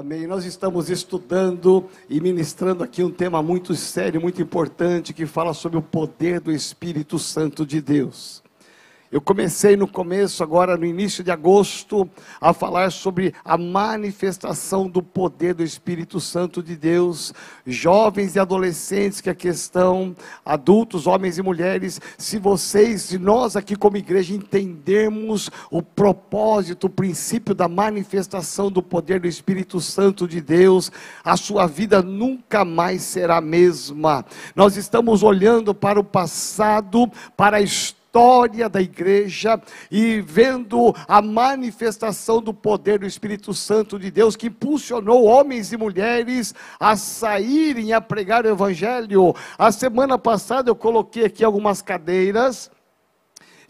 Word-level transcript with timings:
Amém. 0.00 0.26
Nós 0.26 0.46
estamos 0.46 0.88
estudando 0.88 1.84
e 2.08 2.22
ministrando 2.22 2.82
aqui 2.82 3.04
um 3.04 3.10
tema 3.10 3.42
muito 3.42 3.74
sério, 3.74 4.18
muito 4.18 4.40
importante, 4.40 5.12
que 5.12 5.26
fala 5.26 5.52
sobre 5.52 5.76
o 5.76 5.82
poder 5.82 6.40
do 6.40 6.50
Espírito 6.50 7.18
Santo 7.18 7.66
de 7.66 7.82
Deus. 7.82 8.42
Eu 9.12 9.20
comecei 9.20 9.76
no 9.76 9.88
começo, 9.88 10.40
agora 10.40 10.76
no 10.76 10.86
início 10.86 11.24
de 11.24 11.32
agosto, 11.32 12.08
a 12.40 12.52
falar 12.52 12.92
sobre 12.92 13.34
a 13.44 13.58
manifestação 13.58 14.88
do 14.88 15.02
poder 15.02 15.52
do 15.52 15.64
Espírito 15.64 16.20
Santo 16.20 16.62
de 16.62 16.76
Deus. 16.76 17.34
Jovens 17.66 18.36
e 18.36 18.38
adolescentes 18.38 19.20
que 19.20 19.28
aqui 19.28 19.48
estão, 19.48 20.14
adultos, 20.44 21.08
homens 21.08 21.38
e 21.38 21.42
mulheres, 21.42 22.00
se 22.16 22.38
vocês, 22.38 23.02
se 23.02 23.18
nós 23.18 23.56
aqui 23.56 23.74
como 23.74 23.96
igreja 23.96 24.32
entendermos 24.32 25.50
o 25.72 25.82
propósito, 25.82 26.86
o 26.86 26.90
princípio 26.90 27.52
da 27.52 27.66
manifestação 27.66 28.70
do 28.70 28.80
poder 28.80 29.18
do 29.18 29.26
Espírito 29.26 29.80
Santo 29.80 30.28
de 30.28 30.40
Deus, 30.40 30.92
a 31.24 31.36
sua 31.36 31.66
vida 31.66 32.00
nunca 32.00 32.64
mais 32.64 33.02
será 33.02 33.38
a 33.38 33.40
mesma. 33.40 34.24
Nós 34.54 34.76
estamos 34.76 35.24
olhando 35.24 35.74
para 35.74 35.98
o 35.98 36.04
passado, 36.04 37.10
para 37.36 37.56
a 37.56 37.60
história 37.60 37.98
história 38.10 38.68
da 38.68 38.82
igreja 38.82 39.60
e 39.88 40.20
vendo 40.20 40.92
a 41.06 41.22
manifestação 41.22 42.42
do 42.42 42.52
poder 42.52 42.98
do 42.98 43.06
Espírito 43.06 43.54
Santo 43.54 44.00
de 44.00 44.10
Deus 44.10 44.34
que 44.34 44.48
impulsionou 44.48 45.24
homens 45.24 45.72
e 45.72 45.76
mulheres 45.76 46.52
a 46.80 46.96
saírem 46.96 47.92
a 47.92 48.00
pregar 48.00 48.44
o 48.44 48.48
Evangelho. 48.48 49.32
A 49.56 49.70
semana 49.70 50.18
passada 50.18 50.68
eu 50.68 50.74
coloquei 50.74 51.24
aqui 51.24 51.44
algumas 51.44 51.80
cadeiras 51.82 52.68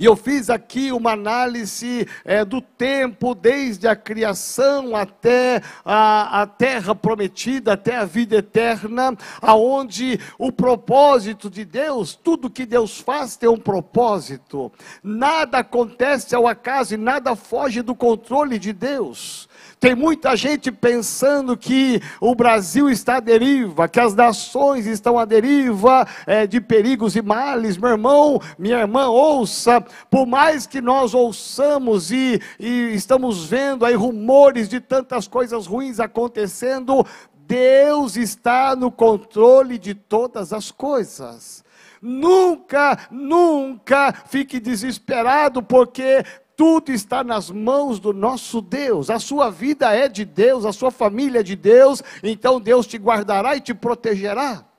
e 0.00 0.06
eu 0.06 0.16
fiz 0.16 0.48
aqui 0.48 0.90
uma 0.92 1.12
análise 1.12 2.08
é, 2.24 2.42
do 2.42 2.62
tempo, 2.62 3.34
desde 3.34 3.86
a 3.86 3.95
criação 3.95 4.96
até 4.96 5.60
a, 5.84 6.41
a 6.41 6.46
terra 6.46 6.95
prometida, 6.95 7.74
até 7.74 7.96
a 7.96 8.06
vida 8.06 8.36
eterna, 8.36 9.14
aonde 9.42 10.19
o 10.38 10.50
propósito 10.50 11.50
de 11.50 11.66
Deus, 11.66 12.14
tudo 12.14 12.48
que 12.48 12.64
Deus 12.64 12.98
faz 12.98 13.36
tem 13.36 13.50
um 13.50 13.58
propósito. 13.58 14.72
Nada 15.02 15.58
acontece 15.58 16.34
ao 16.34 16.48
acaso 16.48 16.94
e 16.94 16.97
nada 16.97 17.36
foge 17.36 17.82
do 17.82 17.94
controle 17.94 18.58
de 18.58 18.72
Deus. 18.72 19.50
Tem 19.81 19.95
muita 19.95 20.36
gente 20.36 20.70
pensando 20.70 21.56
que 21.56 22.03
o 22.20 22.34
Brasil 22.34 22.91
está 22.91 23.17
à 23.17 23.20
deriva, 23.20 23.89
que 23.89 23.98
as 23.98 24.14
nações 24.14 24.87
estão 24.87 25.19
à 25.19 25.25
deriva 25.25 26.06
é, 26.27 26.47
de 26.47 26.61
perigos 26.61 27.17
e 27.17 27.22
males. 27.22 27.78
Meu 27.78 27.92
irmão, 27.92 28.39
minha 28.59 28.81
irmã, 28.81 29.09
ouça, 29.09 29.83
por 30.11 30.27
mais 30.27 30.67
que 30.67 30.83
nós 30.83 31.14
ouçamos 31.14 32.11
e, 32.11 32.39
e 32.59 32.95
estamos 32.95 33.47
vendo 33.47 33.87
aí 33.87 33.95
rumores 33.95 34.69
de 34.69 34.81
tantas 34.81 35.27
coisas 35.27 35.67
ruins 35.67 35.98
acontecendo, 35.98 37.03
Deus 37.47 38.19
está 38.19 38.77
no 38.77 38.92
controle 38.92 39.78
de 39.78 39.94
todas 39.94 40.53
as 40.53 40.70
coisas. 40.70 41.65
Nunca, 42.03 42.98
nunca 43.11 44.12
fique 44.27 44.59
desesperado, 44.59 45.62
porque 45.62 46.25
tudo 46.61 46.92
está 46.92 47.25
nas 47.25 47.50
mãos 47.50 47.98
do 47.98 48.12
nosso 48.12 48.61
Deus. 48.61 49.08
A 49.08 49.19
sua 49.19 49.48
vida 49.48 49.94
é 49.94 50.06
de 50.11 50.27
Deus, 50.27 50.66
a 50.66 50.75
sua 50.75 50.91
família 50.91 51.41
é 51.41 51.42
de 51.42 51.56
Deus, 51.56 52.03
então 52.22 52.61
Deus 52.61 52.86
te 52.86 52.98
guardará 52.98 53.56
e 53.56 53.62
te 53.62 53.72
protegerá. 53.72 54.69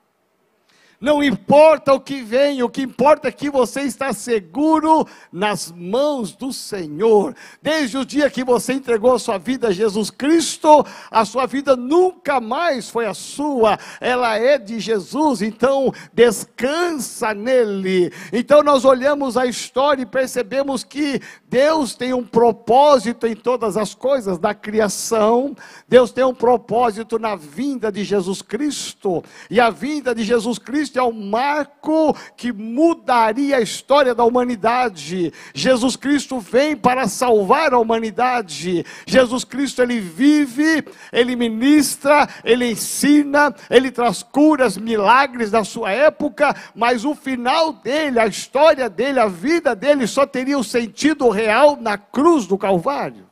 Não 1.02 1.20
importa 1.20 1.92
o 1.92 1.98
que 1.98 2.22
vem, 2.22 2.62
o 2.62 2.68
que 2.68 2.82
importa 2.82 3.26
é 3.26 3.32
que 3.32 3.50
você 3.50 3.80
está 3.80 4.12
seguro 4.12 5.04
nas 5.32 5.72
mãos 5.72 6.30
do 6.30 6.52
Senhor. 6.52 7.34
Desde 7.60 7.98
o 7.98 8.04
dia 8.04 8.30
que 8.30 8.44
você 8.44 8.74
entregou 8.74 9.12
a 9.12 9.18
sua 9.18 9.36
vida 9.36 9.66
a 9.66 9.72
Jesus 9.72 10.10
Cristo, 10.10 10.86
a 11.10 11.24
sua 11.24 11.44
vida 11.44 11.74
nunca 11.74 12.40
mais 12.40 12.88
foi 12.88 13.06
a 13.06 13.14
sua, 13.14 13.80
ela 14.00 14.38
é 14.38 14.56
de 14.56 14.78
Jesus, 14.78 15.42
então 15.42 15.92
descansa 16.12 17.34
nele. 17.34 18.12
Então 18.32 18.62
nós 18.62 18.84
olhamos 18.84 19.36
a 19.36 19.44
história 19.44 20.02
e 20.02 20.06
percebemos 20.06 20.84
que 20.84 21.20
Deus 21.48 21.96
tem 21.96 22.14
um 22.14 22.24
propósito 22.24 23.26
em 23.26 23.34
todas 23.34 23.76
as 23.76 23.92
coisas, 23.92 24.38
da 24.38 24.54
criação, 24.54 25.56
Deus 25.88 26.12
tem 26.12 26.22
um 26.22 26.32
propósito 26.32 27.18
na 27.18 27.34
vinda 27.34 27.90
de 27.90 28.04
Jesus 28.04 28.40
Cristo, 28.40 29.24
e 29.50 29.58
a 29.58 29.68
vinda 29.68 30.14
de 30.14 30.22
Jesus 30.22 30.60
Cristo 30.60 30.91
Cristo 30.92 30.98
é 30.98 31.02
o 31.02 31.12
marco 31.12 32.14
que 32.36 32.52
mudaria 32.52 33.56
a 33.56 33.60
história 33.60 34.14
da 34.14 34.24
humanidade. 34.24 35.32
Jesus 35.54 35.96
Cristo 35.96 36.38
vem 36.38 36.76
para 36.76 37.08
salvar 37.08 37.72
a 37.72 37.78
humanidade. 37.78 38.84
Jesus 39.06 39.42
Cristo 39.42 39.80
ele 39.80 40.00
vive, 40.00 40.84
ele 41.10 41.34
ministra, 41.34 42.28
ele 42.44 42.70
ensina, 42.70 43.54
ele 43.70 43.90
traz 43.90 44.22
curas, 44.22 44.76
milagres 44.76 45.50
da 45.50 45.64
sua 45.64 45.90
época, 45.90 46.54
mas 46.74 47.04
o 47.04 47.14
final 47.14 47.72
dele, 47.72 48.18
a 48.18 48.26
história 48.26 48.90
dele, 48.90 49.18
a 49.18 49.26
vida 49.26 49.74
dele 49.74 50.06
só 50.06 50.26
teria 50.26 50.58
o 50.58 50.64
sentido 50.64 51.30
real 51.30 51.76
na 51.80 51.96
cruz 51.96 52.46
do 52.46 52.58
Calvário. 52.58 53.30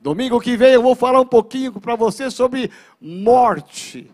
Domingo 0.00 0.40
que 0.40 0.56
vem 0.56 0.72
eu 0.72 0.82
vou 0.82 0.94
falar 0.94 1.20
um 1.20 1.26
pouquinho 1.26 1.72
para 1.72 1.94
você 1.94 2.30
sobre 2.30 2.70
morte 2.98 4.10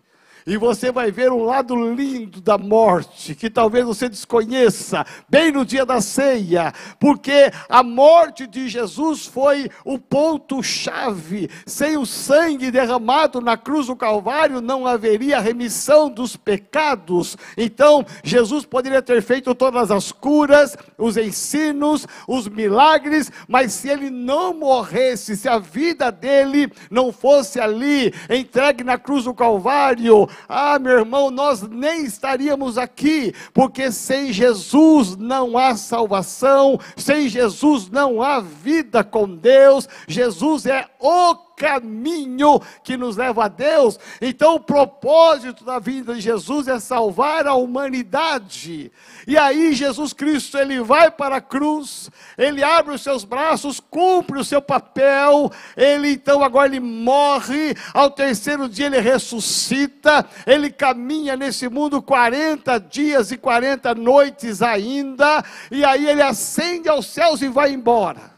e 0.47 0.57
você 0.57 0.93
vai 0.93 1.11
ver 1.11 1.33
um 1.33 1.43
lado 1.43 1.75
lindo 1.93 2.41
da 2.41 2.57
morte, 2.57 3.35
que 3.35 3.51
talvez 3.51 3.85
você 3.85 4.09
desconheça, 4.09 5.05
bem 5.29 5.51
no 5.51 5.65
dia 5.65 5.85
da 5.85 6.01
ceia, 6.01 6.73
porque 7.01 7.51
a 7.69 7.83
morte 7.83 8.47
de 8.47 8.69
Jesus 8.69 9.27
foi 9.27 9.69
o 9.85 9.99
ponto-chave. 9.99 11.51
Sem 11.67 11.97
o 11.97 12.07
sangue 12.07 12.71
derramado 12.71 13.41
na 13.41 13.57
cruz 13.57 13.89
do 13.89 13.97
Calvário, 13.97 14.61
não 14.61 14.87
haveria 14.87 15.41
remissão 15.41 16.09
dos 16.09 16.37
pecados. 16.37 17.37
Então, 17.57 18.07
Jesus 18.23 18.65
poderia 18.65 19.03
ter 19.03 19.21
feito 19.23 19.53
todas 19.53 19.91
as 19.91 20.13
curas, 20.13 20.77
os 20.97 21.17
ensinos, 21.17 22.07
os 22.29 22.47
milagres, 22.47 23.33
mas 23.49 23.73
se 23.73 23.89
ele 23.89 24.11
não 24.11 24.55
morresse, 24.55 25.37
se 25.37 25.49
a 25.49 25.59
vida 25.59 26.13
dele 26.13 26.73
não 26.89 27.13
fosse 27.13 27.59
ali 27.59 28.15
entregue 28.31 28.85
na 28.85 28.97
cruz 28.97 29.25
do 29.25 29.35
Calvário, 29.35 30.29
ah, 30.49 30.79
meu 30.79 30.99
irmão, 30.99 31.31
nós 31.31 31.63
nem 31.63 32.05
estaríamos 32.05 32.79
aqui, 32.79 33.35
porque 33.53 33.91
sem 33.91 34.33
Jesus 34.33 35.17
não 35.17 35.57
há 35.57 35.77
salvação, 35.77 36.79
sem 36.97 37.29
Jesus 37.29 37.89
não 37.91 38.23
há 38.23 38.41
vida 38.41 39.03
com 39.03 39.29
Deus. 39.29 39.89
Jesus 40.07 40.67
é 40.67 40.87
o 41.01 41.46
caminho 41.57 42.61
que 42.85 42.97
nos 42.97 43.17
leva 43.17 43.47
a 43.47 43.49
Deus. 43.49 43.99
Então, 44.21 44.57
o 44.57 44.61
propósito 44.61 45.65
da 45.65 45.79
vida 45.79 46.15
de 46.15 46.21
Jesus 46.21 46.69
é 46.69 46.79
salvar 46.79 47.47
a 47.47 47.55
humanidade. 47.55 48.93
E 49.27 49.39
aí, 49.39 49.73
Jesus 49.73 50.13
Cristo, 50.13 50.59
ele 50.59 50.81
vai 50.81 51.11
para 51.11 51.37
a 51.37 51.41
cruz, 51.41 52.11
ele 52.37 52.63
abre 52.63 52.95
os 52.95 53.03
seus 53.03 53.25
braços, 53.25 53.81
cumpre 53.81 54.39
o 54.39 54.45
seu 54.45 54.61
papel, 54.61 55.51
ele 55.77 56.11
então 56.11 56.45
agora 56.45 56.69
ele 56.69 56.81
morre, 56.81 57.75
ao 57.95 58.11
terceiro 58.11 58.69
dia 58.69 58.87
ele 58.87 59.01
ressuscita, 59.01 60.27
ele 60.47 60.71
caminha 60.71 61.37
nesse 61.37 61.69
mundo 61.69 62.03
40 62.03 62.79
dias 62.79 63.33
e 63.33 63.37
40 63.37 63.95
noites 63.95 64.63
ainda, 64.63 65.45
e 65.71 65.85
aí 65.85 66.07
ele 66.09 66.23
ascende 66.23 66.89
aos 66.89 67.07
céus 67.07 67.41
e 67.43 67.49
vai 67.49 67.73
embora. 67.73 68.37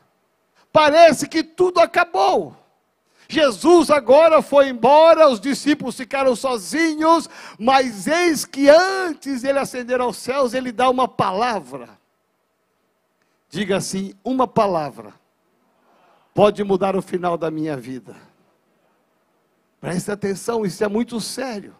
Parece 0.72 1.26
que 1.28 1.42
tudo 1.42 1.80
acabou. 1.80 2.54
Jesus 3.28 3.90
agora 3.90 4.40
foi 4.40 4.70
embora, 4.70 5.28
os 5.28 5.38
discípulos 5.38 5.94
ficaram 5.96 6.34
sozinhos, 6.34 7.28
mas 7.58 8.06
eis 8.06 8.46
que 8.46 8.70
antes 8.70 9.44
ele 9.44 9.58
ascender 9.58 10.00
aos 10.00 10.16
céus, 10.16 10.54
ele 10.54 10.72
dá 10.72 10.88
uma 10.88 11.06
palavra. 11.06 11.90
Diga 13.50 13.76
assim: 13.76 14.14
uma 14.24 14.48
palavra 14.48 15.12
pode 16.32 16.64
mudar 16.64 16.96
o 16.96 17.02
final 17.02 17.36
da 17.36 17.50
minha 17.50 17.76
vida. 17.76 18.16
Preste 19.78 20.10
atenção, 20.10 20.64
isso 20.64 20.82
é 20.82 20.88
muito 20.88 21.20
sério. 21.20 21.74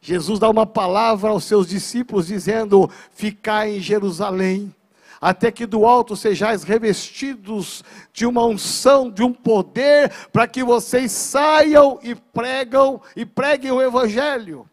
Jesus 0.00 0.38
dá 0.38 0.48
uma 0.48 0.66
palavra 0.66 1.30
aos 1.30 1.42
seus 1.44 1.66
discípulos, 1.66 2.28
dizendo: 2.28 2.88
Ficai 3.10 3.76
em 3.76 3.80
Jerusalém 3.80 4.72
até 5.22 5.52
que 5.52 5.66
do 5.66 5.86
alto 5.86 6.16
sejais 6.16 6.64
revestidos 6.64 7.84
de 8.12 8.26
uma 8.26 8.44
unção, 8.44 9.08
de 9.08 9.22
um 9.22 9.32
poder, 9.32 10.10
para 10.32 10.48
que 10.48 10.64
vocês 10.64 11.12
saiam 11.12 12.00
e 12.02 12.12
pregam 12.16 13.00
e 13.14 13.24
preguem 13.24 13.70
o 13.70 13.80
evangelho. 13.80 14.68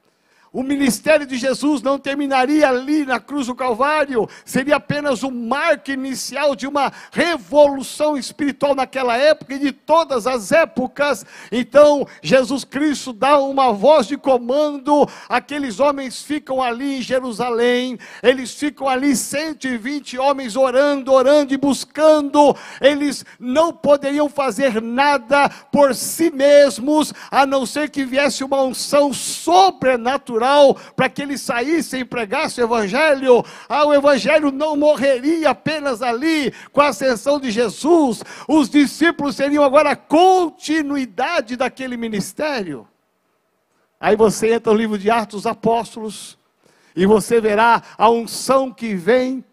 O 0.52 0.64
ministério 0.64 1.26
de 1.26 1.38
Jesus 1.38 1.82
não 1.82 2.00
terminaria 2.00 2.68
ali 2.68 3.06
na 3.06 3.20
cruz 3.20 3.48
do 3.48 3.56
Calvário, 3.56 4.28
seria 4.44 4.78
apenas 4.78 5.22
o 5.22 5.30
marco 5.30 5.92
inicial 5.92 6.56
de 6.56 6.66
uma 6.66 6.92
revolução 7.12 8.18
espiritual 8.18 8.74
naquela 8.74 9.16
época 9.16 9.54
e 9.54 9.60
de 9.60 9.72
todas 9.72 10.26
as 10.26 10.52
épocas. 10.52 11.26
Então, 11.52 12.08
Jesus 12.22 12.64
Cristo 12.64 13.14
dá 13.14 13.38
uma 13.38 13.72
voz 13.72 14.08
de 14.08 14.18
comando, 14.18 15.08
aqueles 15.28 15.80
homens 15.80 16.22
ficam 16.22 16.64
ali 16.64 16.98
em 16.98 17.02
Jerusalém, 17.02 18.00
eles 18.24 18.54
ficam 18.54 18.88
ali 18.88 19.16
120 19.16 20.18
homens 20.18 20.56
orando, 20.56 21.12
orando 21.12 21.54
e 21.54 21.58
buscando, 21.58 22.56
eles 22.82 23.24
não 23.40 23.72
poderiam 23.72 24.28
fazer 24.28 24.82
nada 24.82 25.48
por 25.72 25.94
si 25.94 26.32
mesmos, 26.32 27.14
a 27.30 27.46
não 27.46 27.66
ser 27.66 27.90
que 27.90 28.04
viesse 28.04 28.44
uma 28.44 28.64
unção 28.64 29.14
sobrenatural 29.14 30.39
natural 30.40 30.76
para 30.96 31.10
que 31.10 31.22
ele 31.22 31.38
saísse 31.38 31.98
e 31.98 32.06
pregasse 32.06 32.62
o 32.62 32.64
Evangelho. 32.64 33.44
Ah, 33.68 33.86
o 33.86 33.94
Evangelho 33.94 34.52
não 34.52 34.76
morreria 34.76 35.50
apenas 35.50 36.02
ali 36.02 36.54
com 36.72 36.82
a 36.82 36.88
ascensão 36.88 37.40
de 37.40 37.52
Jesus. 37.52 38.24
Os 38.48 38.70
discípulos 38.70 39.36
seriam 39.36 39.64
agora 39.64 39.92
a 39.92 39.96
continuidade 39.96 41.56
daquele 41.56 41.98
ministério. 41.98 42.88
Aí 44.00 44.16
você 44.16 44.54
entra 44.54 44.72
no 44.72 44.80
livro 44.80 44.98
de 44.98 45.12
Atos 45.12 45.44
dos 45.44 45.48
Apóstolos 45.48 46.38
e 46.96 47.06
você 47.06 47.42
verá 47.42 47.84
a 47.98 48.10
unção 48.10 48.72
que 48.72 48.96
vem 48.96 49.44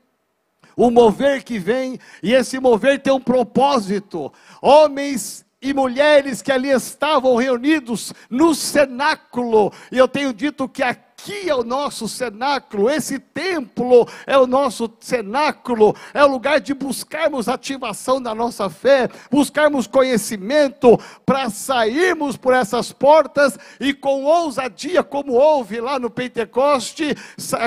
o 0.78 0.90
mover 0.90 1.42
que 1.42 1.58
vem, 1.58 1.98
e 2.22 2.34
esse 2.34 2.60
mover 2.60 3.00
tem 3.00 3.10
um 3.10 3.18
propósito. 3.18 4.30
Homens 4.60 5.45
e 5.61 5.73
mulheres 5.73 6.43
que 6.43 6.53
ali 6.53 6.70
estavam 6.70 7.37
reunidos 7.37 8.12
no 8.29 8.55
cenáculo, 8.55 9.73
e 9.91 9.99
eu 9.99 10.06
tenho 10.06 10.32
dito 10.32 10.69
que 10.69 10.82
aqui 10.82 11.06
aqui 11.18 11.48
é 11.48 11.54
o 11.54 11.64
nosso 11.64 12.06
cenáculo, 12.06 12.90
esse 12.90 13.18
templo 13.18 14.06
é 14.26 14.38
o 14.38 14.46
nosso 14.46 14.88
cenáculo, 15.00 15.96
é 16.12 16.22
o 16.22 16.28
lugar 16.28 16.60
de 16.60 16.74
buscarmos 16.74 17.48
ativação 17.48 18.20
da 18.20 18.34
nossa 18.34 18.68
fé, 18.68 19.08
buscarmos 19.30 19.86
conhecimento 19.86 20.98
para 21.24 21.48
sairmos 21.48 22.36
por 22.36 22.52
essas 22.52 22.92
portas 22.92 23.58
e 23.80 23.94
com 23.94 24.24
ousadia, 24.24 25.02
como 25.02 25.32
houve 25.32 25.80
lá 25.80 25.98
no 25.98 26.10
Pentecoste, 26.10 27.16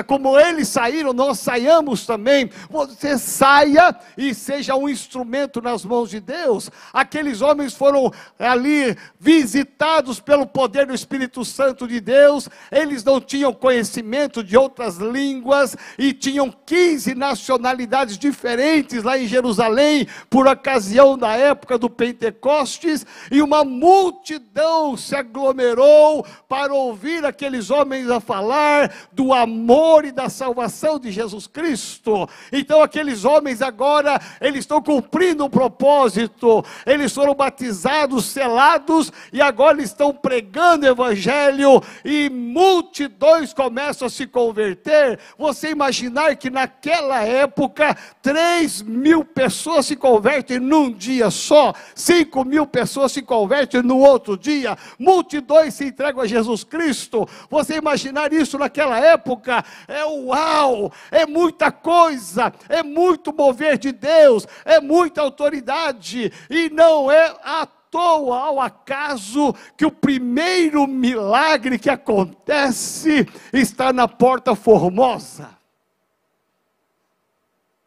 como 0.06 0.38
eles 0.38 0.68
saíram, 0.68 1.12
nós 1.12 1.40
saiamos 1.40 2.06
também. 2.06 2.50
Você 2.70 3.18
saia 3.18 3.94
e 4.16 4.32
seja 4.32 4.76
um 4.76 4.88
instrumento 4.88 5.60
nas 5.60 5.84
mãos 5.84 6.08
de 6.08 6.20
Deus. 6.20 6.70
Aqueles 6.92 7.42
homens 7.42 7.74
foram 7.74 8.12
ali 8.38 8.96
visitados 9.18 10.20
pelo 10.20 10.46
poder 10.46 10.86
do 10.86 10.94
Espírito 10.94 11.44
Santo 11.44 11.86
de 11.86 12.00
Deus, 12.00 12.48
eles 12.70 13.02
não 13.02 13.20
tinham 13.20 13.39
tinham 13.40 13.54
conhecimento 13.54 14.44
de 14.44 14.54
outras 14.54 14.98
línguas 14.98 15.74
e 15.98 16.12
tinham 16.12 16.52
15 16.66 17.14
nacionalidades 17.14 18.18
diferentes 18.18 19.02
lá 19.02 19.18
em 19.18 19.26
Jerusalém, 19.26 20.06
por 20.28 20.46
ocasião 20.46 21.16
da 21.16 21.34
época 21.34 21.78
do 21.78 21.88
Pentecostes, 21.88 23.06
e 23.30 23.40
uma 23.40 23.64
multidão 23.64 24.94
se 24.94 25.16
aglomerou 25.16 26.26
para 26.46 26.74
ouvir 26.74 27.24
aqueles 27.24 27.70
homens 27.70 28.10
a 28.10 28.20
falar 28.20 28.92
do 29.10 29.32
amor 29.32 30.04
e 30.04 30.12
da 30.12 30.28
salvação 30.28 30.98
de 30.98 31.10
Jesus 31.10 31.46
Cristo. 31.46 32.28
Então 32.52 32.82
aqueles 32.82 33.24
homens 33.24 33.62
agora, 33.62 34.20
eles 34.38 34.60
estão 34.60 34.82
cumprindo 34.82 35.46
um 35.46 35.50
propósito, 35.50 36.62
eles 36.84 37.14
foram 37.14 37.34
batizados, 37.34 38.26
selados, 38.26 39.10
e 39.32 39.40
agora 39.40 39.80
estão 39.80 40.12
pregando 40.12 40.84
o 40.84 40.90
evangelho, 40.90 41.82
e 42.04 42.28
multidões 42.28 43.29
começam 43.54 44.06
a 44.06 44.10
se 44.10 44.26
converter, 44.26 45.18
você 45.38 45.70
imaginar 45.70 46.36
que 46.36 46.50
naquela 46.50 47.22
época 47.22 47.96
3 48.22 48.82
mil 48.82 49.24
pessoas 49.24 49.86
se 49.86 49.96
convertem 49.96 50.58
num 50.58 50.92
dia 50.92 51.30
só, 51.30 51.72
5 51.94 52.44
mil 52.44 52.66
pessoas 52.66 53.12
se 53.12 53.22
convertem 53.22 53.82
no 53.82 53.98
outro 53.98 54.36
dia, 54.36 54.76
multidões 54.98 55.74
se 55.74 55.84
entregam 55.84 56.22
a 56.22 56.26
Jesus 56.26 56.64
Cristo. 56.64 57.28
Você 57.48 57.76
imaginar 57.76 58.32
isso 58.32 58.58
naquela 58.58 58.98
época 58.98 59.64
é 59.86 60.04
uau, 60.04 60.92
é 61.10 61.26
muita 61.26 61.70
coisa, 61.70 62.52
é 62.68 62.82
muito 62.82 63.32
mover 63.32 63.78
de 63.78 63.92
Deus, 63.92 64.46
é 64.64 64.80
muita 64.80 65.20
autoridade, 65.20 66.32
e 66.48 66.70
não 66.70 67.10
é 67.10 67.34
a 67.42 67.66
toa, 67.90 68.38
ao 68.38 68.60
acaso, 68.60 69.54
que 69.76 69.84
o 69.84 69.90
primeiro 69.90 70.86
milagre 70.86 71.78
que 71.78 71.90
acontece 71.90 73.26
está 73.52 73.92
na 73.92 74.06
Porta 74.06 74.54
Formosa. 74.54 75.50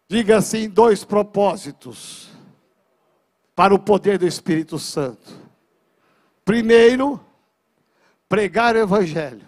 Diga 0.07 0.37
assim: 0.37 0.69
dois 0.69 1.03
propósitos 1.03 2.29
para 3.55 3.73
o 3.73 3.79
poder 3.79 4.17
do 4.17 4.27
Espírito 4.27 4.77
Santo. 4.77 5.41
Primeiro, 6.43 7.19
pregar 8.27 8.75
o 8.75 8.79
Evangelho, 8.79 9.45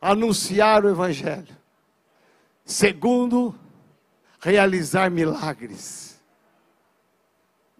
anunciar 0.00 0.84
o 0.84 0.90
Evangelho. 0.90 1.56
Segundo, 2.64 3.54
realizar 4.40 5.10
milagres. 5.10 6.07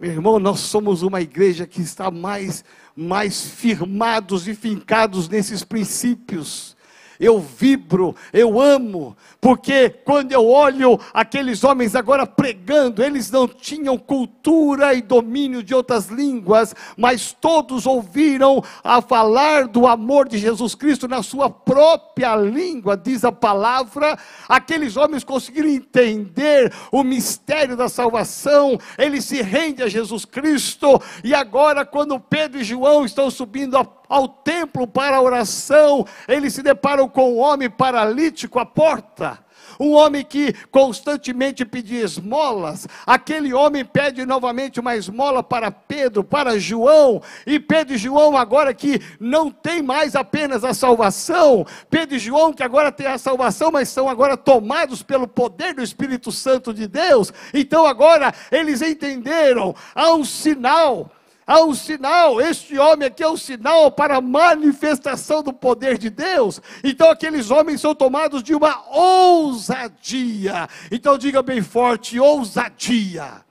Meu 0.00 0.12
irmão, 0.12 0.38
nós 0.38 0.60
somos 0.60 1.02
uma 1.02 1.20
igreja 1.20 1.66
que 1.66 1.80
está 1.80 2.08
mais, 2.08 2.64
mais 2.94 3.42
firmados 3.50 4.46
e 4.46 4.54
fincados 4.54 5.28
nesses 5.28 5.64
princípios 5.64 6.76
eu 7.18 7.40
vibro, 7.40 8.14
eu 8.32 8.60
amo, 8.60 9.16
porque 9.40 9.88
quando 9.88 10.32
eu 10.32 10.48
olho 10.48 10.98
aqueles 11.12 11.64
homens 11.64 11.94
agora 11.94 12.26
pregando, 12.26 13.02
eles 13.02 13.30
não 13.30 13.48
tinham 13.48 13.98
cultura 13.98 14.94
e 14.94 15.02
domínio 15.02 15.62
de 15.62 15.74
outras 15.74 16.06
línguas, 16.06 16.74
mas 16.96 17.32
todos 17.32 17.86
ouviram 17.86 18.62
a 18.82 19.00
falar 19.00 19.66
do 19.66 19.86
amor 19.86 20.28
de 20.28 20.38
Jesus 20.38 20.74
Cristo 20.74 21.08
na 21.08 21.22
sua 21.22 21.50
própria 21.50 22.36
língua, 22.36 22.96
diz 22.96 23.24
a 23.24 23.32
palavra. 23.32 24.18
Aqueles 24.48 24.96
homens 24.96 25.24
conseguiram 25.24 25.68
entender 25.68 26.72
o 26.92 27.02
mistério 27.02 27.76
da 27.76 27.88
salvação, 27.88 28.78
eles 28.96 29.24
se 29.24 29.42
rendem 29.42 29.84
a 29.84 29.88
Jesus 29.88 30.24
Cristo, 30.24 31.00
e 31.24 31.34
agora, 31.34 31.84
quando 31.84 32.20
Pedro 32.20 32.60
e 32.60 32.64
João 32.64 33.04
estão 33.04 33.30
subindo 33.30 33.76
ao 34.08 34.28
templo 34.28 34.86
para 34.86 35.16
a 35.16 35.22
oração, 35.22 36.04
eles 36.26 36.54
se 36.54 36.62
deparam 36.62 37.07
com 37.08 37.34
um 37.34 37.38
homem 37.38 37.70
paralítico 37.70 38.58
à 38.58 38.66
porta. 38.66 39.38
Um 39.78 39.92
homem 39.92 40.24
que 40.24 40.52
constantemente 40.70 41.64
pedia 41.64 42.02
esmolas, 42.02 42.88
aquele 43.06 43.54
homem 43.54 43.84
pede 43.84 44.26
novamente 44.26 44.80
uma 44.80 44.96
esmola 44.96 45.42
para 45.42 45.70
Pedro, 45.70 46.24
para 46.24 46.58
João, 46.58 47.22
e 47.46 47.60
Pedro 47.60 47.94
e 47.94 47.98
João 47.98 48.36
agora 48.36 48.74
que 48.74 49.00
não 49.20 49.50
tem 49.50 49.80
mais 49.80 50.16
apenas 50.16 50.64
a 50.64 50.74
salvação, 50.74 51.64
Pedro 51.88 52.16
e 52.16 52.18
João 52.18 52.52
que 52.52 52.62
agora 52.62 52.90
tem 52.90 53.06
a 53.06 53.18
salvação, 53.18 53.70
mas 53.70 53.88
são 53.88 54.08
agora 54.08 54.36
tomados 54.36 55.02
pelo 55.02 55.28
poder 55.28 55.74
do 55.74 55.82
Espírito 55.82 56.32
Santo 56.32 56.74
de 56.74 56.88
Deus, 56.88 57.32
então 57.54 57.86
agora 57.86 58.34
eles 58.50 58.82
entenderam, 58.82 59.74
há 59.94 60.12
um 60.12 60.24
sinal, 60.24 61.10
há 61.48 61.64
um 61.64 61.74
sinal, 61.74 62.40
este 62.40 62.78
homem 62.78 63.08
aqui 63.08 63.22
é 63.22 63.28
um 63.28 63.36
sinal 63.36 63.90
para 63.90 64.18
a 64.18 64.20
manifestação 64.20 65.42
do 65.42 65.52
poder 65.52 65.96
de 65.96 66.10
Deus. 66.10 66.60
Então 66.84 67.10
aqueles 67.10 67.50
homens 67.50 67.80
são 67.80 67.94
tomados 67.94 68.42
de 68.42 68.54
uma 68.54 68.84
ousadia. 68.90 70.68
Então 70.92 71.16
diga 71.16 71.42
bem 71.42 71.62
forte: 71.62 72.20
ousadia. 72.20 73.42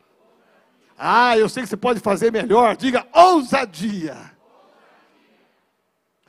Ah, 0.98 1.38
eu 1.38 1.50
sei 1.50 1.64
que 1.64 1.70
você 1.70 1.78
pode 1.78 2.00
fazer 2.00 2.32
melhor. 2.32 2.76
Diga 2.78 3.06
ousadia. 3.12 4.37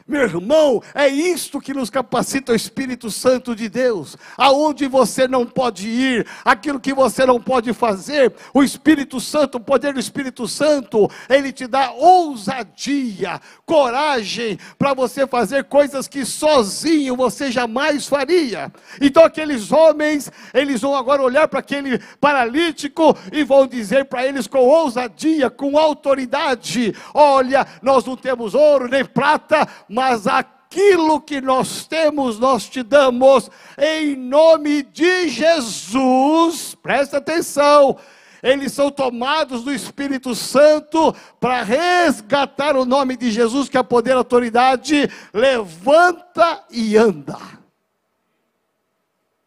Meu 0.08 0.22
irmão, 0.22 0.82
é 0.94 1.06
isto 1.06 1.60
que 1.60 1.74
nos 1.74 1.90
capacita 1.90 2.52
o 2.52 2.56
Espírito 2.56 3.10
Santo 3.10 3.54
de 3.54 3.68
Deus. 3.68 4.16
Aonde 4.38 4.86
você 4.86 5.28
não 5.28 5.44
pode 5.44 5.86
ir, 5.86 6.26
aquilo 6.42 6.80
que 6.80 6.94
você 6.94 7.26
não 7.26 7.38
pode 7.38 7.74
fazer, 7.74 8.32
o 8.54 8.62
Espírito 8.62 9.20
Santo, 9.20 9.58
o 9.58 9.60
poder 9.60 9.92
do 9.92 10.00
Espírito 10.00 10.48
Santo, 10.48 11.10
ele 11.28 11.52
te 11.52 11.66
dá 11.66 11.90
ousadia, 11.90 13.38
coragem 13.66 14.58
para 14.78 14.94
você 14.94 15.26
fazer 15.26 15.64
coisas 15.64 16.08
que 16.08 16.24
sozinho 16.24 17.14
você 17.14 17.52
jamais 17.52 18.06
faria. 18.06 18.72
Então 19.02 19.22
aqueles 19.22 19.70
homens, 19.70 20.32
eles 20.54 20.80
vão 20.80 20.96
agora 20.96 21.20
olhar 21.20 21.48
para 21.48 21.60
aquele 21.60 21.98
paralítico 22.18 23.14
e 23.30 23.44
vão 23.44 23.66
dizer 23.66 24.06
para 24.06 24.26
eles 24.26 24.46
com 24.46 24.60
ousadia, 24.60 25.50
com 25.50 25.76
autoridade: 25.76 26.94
Olha, 27.12 27.66
nós 27.82 28.06
não 28.06 28.16
temos 28.16 28.54
ouro 28.54 28.88
nem 28.88 29.04
prata, 29.04 29.68
mas 29.98 30.28
aquilo 30.28 31.20
que 31.20 31.40
nós 31.40 31.84
temos, 31.84 32.38
nós 32.38 32.68
te 32.68 32.84
damos, 32.84 33.50
em 33.76 34.14
nome 34.14 34.84
de 34.84 35.28
Jesus, 35.28 36.76
presta 36.76 37.16
atenção, 37.16 37.98
eles 38.40 38.70
são 38.70 38.92
tomados 38.92 39.64
do 39.64 39.72
Espírito 39.72 40.36
Santo 40.36 41.12
para 41.40 41.64
resgatar 41.64 42.76
o 42.76 42.84
nome 42.84 43.16
de 43.16 43.32
Jesus, 43.32 43.68
que 43.68 43.76
é 43.76 43.82
poder 43.82 44.12
e 44.12 44.14
autoridade, 44.14 45.10
levanta 45.34 46.64
e 46.70 46.96
anda. 46.96 47.36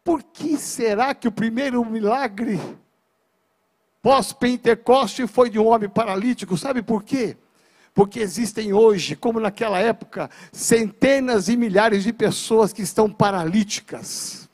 Por 0.04 0.22
que 0.22 0.58
será 0.58 1.16
que 1.16 1.30
o 1.30 1.32
primeiro 1.32 1.86
milagre 1.86 2.60
pós-Pentecoste 4.02 5.26
foi 5.28 5.50
de 5.50 5.58
um 5.58 5.68
homem 5.68 5.88
paralítico? 5.88 6.58
Sabe 6.58 6.82
por 6.82 7.04
quê? 7.04 7.38
Porque 7.94 8.20
existem 8.20 8.74
hoje, 8.74 9.16
como 9.16 9.40
naquela 9.40 9.80
época, 9.80 10.30
centenas 10.52 11.50
e 11.50 11.58
milhares 11.58 12.04
de 12.04 12.14
pessoas 12.14 12.72
que 12.72 12.82
estão 12.82 13.12
paralíticas. 13.12 14.50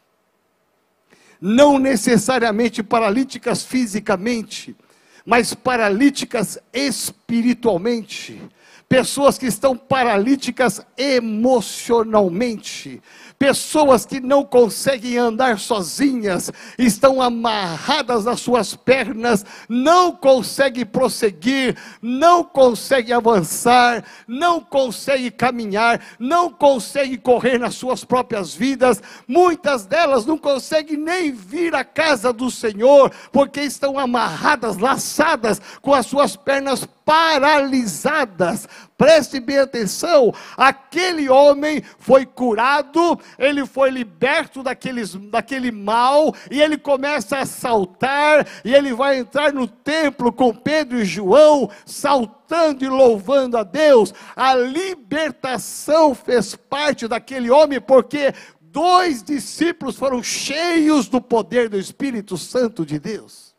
Não 1.39 1.77
necessariamente 1.77 2.81
paralíticas 2.81 3.63
fisicamente, 3.63 4.75
mas 5.23 5.53
paralíticas 5.53 6.57
espiritualmente. 6.73 8.41
Pessoas 8.89 9.37
que 9.37 9.45
estão 9.45 9.75
paralíticas 9.75 10.81
emocionalmente 10.97 13.01
Pessoas 13.39 14.03
que 14.03 14.19
não 14.19 14.43
conseguem 14.43 15.17
andar 15.17 15.59
sozinhas, 15.59 16.51
estão 16.75 17.21
amarradas 17.21 18.25
nas 18.25 18.39
suas 18.39 18.75
pernas, 18.75 19.45
não 19.69 20.11
conseguem 20.11 20.83
prosseguir, 20.83 21.77
não 22.01 22.43
conseguem 22.43 23.13
avançar, 23.13 24.03
não 24.27 24.59
conseguem 24.59 25.29
caminhar, 25.29 26.03
não 26.17 26.49
conseguem 26.49 27.15
correr 27.15 27.59
nas 27.59 27.75
suas 27.75 28.03
próprias 28.03 28.55
vidas. 28.55 29.03
Muitas 29.27 29.85
delas 29.85 30.25
não 30.25 30.39
conseguem 30.39 30.97
nem 30.97 31.31
vir 31.31 31.75
à 31.75 31.83
casa 31.83 32.33
do 32.33 32.49
Senhor, 32.49 33.11
porque 33.31 33.61
estão 33.61 33.99
amarradas, 33.99 34.77
laçadas, 34.77 35.61
com 35.79 35.93
as 35.93 36.07
suas 36.07 36.35
pernas 36.35 36.87
paralisadas. 37.05 38.67
Preste 38.97 39.39
bem 39.39 39.59
atenção: 39.59 40.33
aquele 40.55 41.29
homem 41.29 41.83
foi 41.99 42.25
curado, 42.25 43.19
ele 43.37 43.65
foi 43.65 43.89
liberto 43.89 44.63
daqueles, 44.63 45.13
daquele 45.13 45.71
mal, 45.71 46.33
e 46.49 46.61
ele 46.61 46.77
começa 46.77 47.37
a 47.37 47.45
saltar, 47.45 48.47
e 48.65 48.73
ele 48.73 48.93
vai 48.93 49.19
entrar 49.19 49.53
no 49.53 49.67
templo 49.67 50.31
com 50.31 50.53
Pedro 50.53 50.99
e 50.99 51.05
João, 51.05 51.69
saltando 51.85 52.83
e 52.83 52.87
louvando 52.87 53.57
a 53.57 53.63
Deus. 53.63 54.13
A 54.35 54.55
libertação 54.55 56.15
fez 56.15 56.55
parte 56.55 57.07
daquele 57.07 57.51
homem, 57.51 57.79
porque 57.79 58.33
dois 58.61 59.23
discípulos 59.23 59.95
foram 59.95 60.21
cheios 60.21 61.07
do 61.07 61.19
poder 61.19 61.69
do 61.69 61.79
Espírito 61.79 62.37
Santo 62.37 62.85
de 62.85 62.99
Deus. 62.99 63.55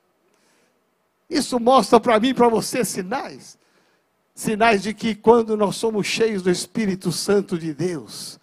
Isso 1.28 1.60
mostra 1.60 2.00
para 2.00 2.18
mim 2.18 2.28
e 2.28 2.34
para 2.34 2.48
você 2.48 2.84
sinais. 2.84 3.57
Sinais 4.38 4.84
de 4.84 4.94
que 4.94 5.16
quando 5.16 5.56
nós 5.56 5.74
somos 5.74 6.06
cheios 6.06 6.42
do 6.42 6.48
Espírito 6.48 7.10
Santo 7.10 7.58
de 7.58 7.74
Deus, 7.74 8.38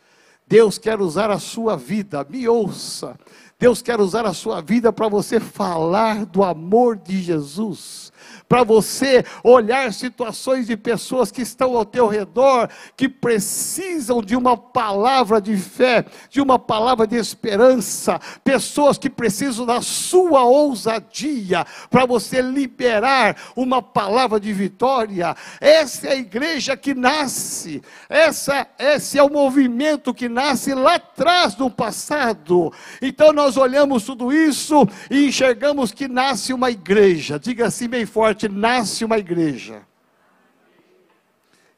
Deus 0.46 0.78
quer 0.78 1.00
usar 1.00 1.32
a 1.32 1.40
sua 1.40 1.78
vida, 1.78 2.22
me 2.30 2.50
ouça. 2.50 3.18
Deus 3.58 3.82
quer 3.82 4.02
usar 4.02 4.25
a 4.25 4.34
sua 4.34 4.60
vida 4.60 4.92
para 4.92 5.08
você 5.08 5.40
falar 5.40 6.25
do 6.25 6.44
amor 6.44 6.98
de 6.98 7.22
Jesus 7.22 8.04
para 8.48 8.64
você 8.64 9.25
olhar 9.44 9.92
situações 9.92 10.68
de 10.68 10.78
pessoas 10.78 11.32
que 11.32 11.42
estão 11.42 11.75
ao 11.75 11.86
teu 11.86 12.08
redor, 12.08 12.70
que 12.96 13.10
precisam 13.10 14.22
de 14.22 14.36
uma 14.36 14.56
palavra 14.56 15.42
de 15.42 15.58
fé, 15.58 16.06
de 16.30 16.40
uma 16.40 16.60
palavra 16.60 17.08
de 17.08 17.16
esperança, 17.16 18.20
pessoas 18.44 18.98
que 18.98 19.10
precisam 19.10 19.66
da 19.66 19.82
sua 19.82 20.44
ousadia 20.44 21.66
para 21.90 22.06
você 22.06 22.42
liberar 22.42 23.36
uma 23.56 23.82
palavra 23.82 24.40
de 24.40 24.54
vitória. 24.54 25.36
Essa 25.60 26.08
é 26.08 26.12
a 26.12 26.16
igreja 26.16 26.78
que 26.78 26.94
nasce, 26.94 27.82
essa, 28.08 28.68
esse 28.78 29.18
é 29.18 29.24
o 29.24 29.30
movimento 29.30 30.14
que 30.14 30.30
nasce 30.30 30.74
lá 30.74 30.96
atrás 30.96 31.58
no 31.58 31.70
passado. 31.70 32.72
Então 33.02 33.34
nós 33.34 33.58
olhamos 33.58 34.04
tudo 34.04 34.32
isso 34.32 34.88
e 35.10 35.28
enxergamos 35.28 35.92
que 35.92 36.08
nasce 36.08 36.54
uma 36.54 36.70
igreja. 36.70 37.40
Diga 37.40 37.68
assim 37.68 37.88
bem 37.88 38.06
forte 38.06 38.35
nasce 38.50 39.06
uma 39.06 39.18
igreja. 39.18 39.82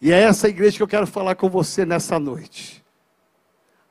E 0.02 0.12
é 0.12 0.22
essa 0.22 0.48
igreja 0.48 0.78
que 0.78 0.84
eu 0.84 0.88
quero 0.88 1.08
falar 1.08 1.36
com 1.36 1.50
você 1.50 1.86
nessa 1.86 2.20
noite. 2.20 2.84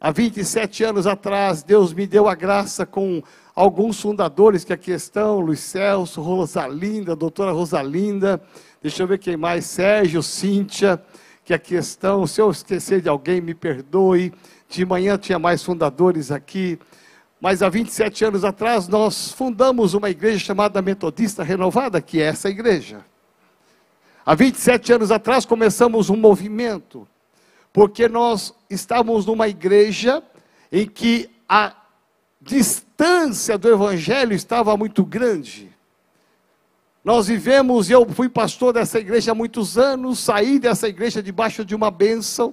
Há 0.01 0.11
27 0.11 0.85
anos 0.85 1.07
atrás, 1.07 1.63
Deus 1.63 1.93
me 1.93 2.07
deu 2.07 2.29
a 2.29 2.35
graça 2.35 2.85
com 2.85 3.23
alguns 3.55 4.01
fundadores 4.01 4.63
que 4.63 4.73
aqui 4.73 4.93
estão, 4.93 5.41
Luiz 5.41 5.61
Celso, 5.61 6.21
Rosalinda, 6.21 7.17
doutora 7.17 7.51
Rosalinda, 7.51 8.41
deixa 8.83 9.03
eu 9.03 9.07
ver 9.07 9.19
quem 9.19 9.37
mais, 9.37 9.65
Sérgio, 9.65 10.23
Cíntia, 10.23 11.03
que 11.47 11.55
aqui 11.55 11.77
estão. 11.77 12.27
Se 12.27 12.41
eu 12.41 12.51
esquecer 12.51 13.01
de 13.01 13.09
alguém, 13.09 13.41
me 13.41 13.55
perdoe. 13.55 14.33
De 14.69 14.85
manhã 14.85 15.17
tinha 15.17 15.39
mais 15.39 15.63
fundadores 15.63 16.31
aqui. 16.31 16.79
Mas 17.41 17.63
há 17.63 17.69
27 17.69 18.25
anos 18.25 18.45
atrás 18.45 18.89
nós 18.89 19.31
fundamos 19.33 19.95
uma 19.95 20.09
igreja 20.09 20.39
chamada 20.39 20.81
Metodista 20.81 21.43
Renovada, 21.43 22.01
que 22.01 22.21
é 22.21 22.27
essa 22.27 22.49
igreja. 22.49 23.05
Há 24.25 24.35
27 24.35 24.93
anos 24.95 25.11
atrás 25.13 25.45
começamos 25.45 26.11
um 26.11 26.17
movimento, 26.17 27.07
porque 27.73 28.09
nós 28.09 28.55
estávamos 28.69 29.27
numa 29.27 29.49
igreja 29.49 30.23
em 30.73 30.87
que 30.87 31.31
a 31.49 31.75
distância 32.41 33.57
do 33.57 33.69
evangelho 33.69 34.33
estava 34.33 34.77
muito 34.77 35.05
grande. 35.05 35.71
Nós 37.05 37.29
vivemos, 37.29 37.89
eu 37.89 38.05
fui 38.09 38.29
pastor 38.29 38.73
dessa 38.73 38.99
igreja 38.99 39.31
há 39.31 39.35
muitos 39.35 39.79
anos, 39.79 40.19
saí 40.19 40.59
dessa 40.59 40.89
igreja 40.89 41.23
debaixo 41.23 41.65
de 41.65 41.73
uma 41.73 41.89
bênção, 41.89 42.53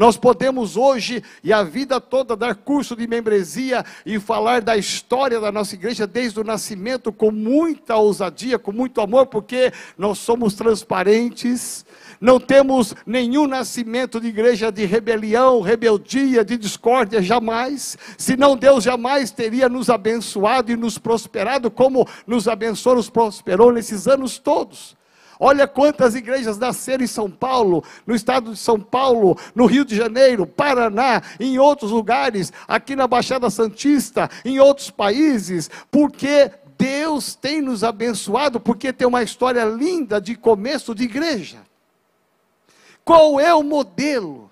nós 0.00 0.16
podemos 0.16 0.78
hoje 0.78 1.22
e 1.44 1.52
a 1.52 1.62
vida 1.62 2.00
toda 2.00 2.34
dar 2.34 2.54
curso 2.54 2.96
de 2.96 3.06
membresia 3.06 3.84
e 4.06 4.18
falar 4.18 4.62
da 4.62 4.74
história 4.74 5.38
da 5.38 5.52
nossa 5.52 5.74
igreja 5.74 6.06
desde 6.06 6.40
o 6.40 6.42
nascimento 6.42 7.12
com 7.12 7.30
muita 7.30 7.96
ousadia, 7.96 8.58
com 8.58 8.72
muito 8.72 9.02
amor, 9.02 9.26
porque 9.26 9.70
nós 9.98 10.16
somos 10.16 10.54
transparentes, 10.54 11.84
não 12.18 12.40
temos 12.40 12.94
nenhum 13.04 13.46
nascimento 13.46 14.18
de 14.18 14.28
igreja 14.28 14.72
de 14.72 14.86
rebelião, 14.86 15.60
rebeldia, 15.60 16.42
de 16.42 16.56
discórdia, 16.56 17.20
jamais. 17.20 17.98
Senão 18.16 18.56
Deus 18.56 18.82
jamais 18.82 19.30
teria 19.30 19.68
nos 19.68 19.90
abençoado 19.90 20.72
e 20.72 20.76
nos 20.76 20.96
prosperado 20.96 21.70
como 21.70 22.08
nos 22.26 22.48
abençoou, 22.48 22.96
nos 22.96 23.10
prosperou 23.10 23.70
nesses 23.70 24.08
anos 24.08 24.38
todos. 24.38 24.98
Olha 25.42 25.66
quantas 25.66 26.14
igrejas 26.14 26.58
nasceram 26.58 27.02
em 27.02 27.06
São 27.06 27.30
Paulo, 27.30 27.82
no 28.06 28.14
estado 28.14 28.52
de 28.52 28.58
São 28.58 28.78
Paulo, 28.78 29.38
no 29.54 29.64
Rio 29.64 29.86
de 29.86 29.96
Janeiro, 29.96 30.46
Paraná, 30.46 31.22
em 31.40 31.58
outros 31.58 31.90
lugares, 31.90 32.52
aqui 32.68 32.94
na 32.94 33.06
Baixada 33.06 33.48
Santista, 33.48 34.28
em 34.44 34.60
outros 34.60 34.90
países, 34.90 35.70
porque 35.90 36.50
Deus 36.76 37.34
tem 37.34 37.62
nos 37.62 37.82
abençoado, 37.82 38.60
porque 38.60 38.92
tem 38.92 39.08
uma 39.08 39.22
história 39.22 39.64
linda 39.64 40.20
de 40.20 40.34
começo 40.34 40.94
de 40.94 41.04
igreja. 41.04 41.58
Qual 43.02 43.40
é 43.40 43.54
o 43.54 43.62
modelo? 43.62 44.50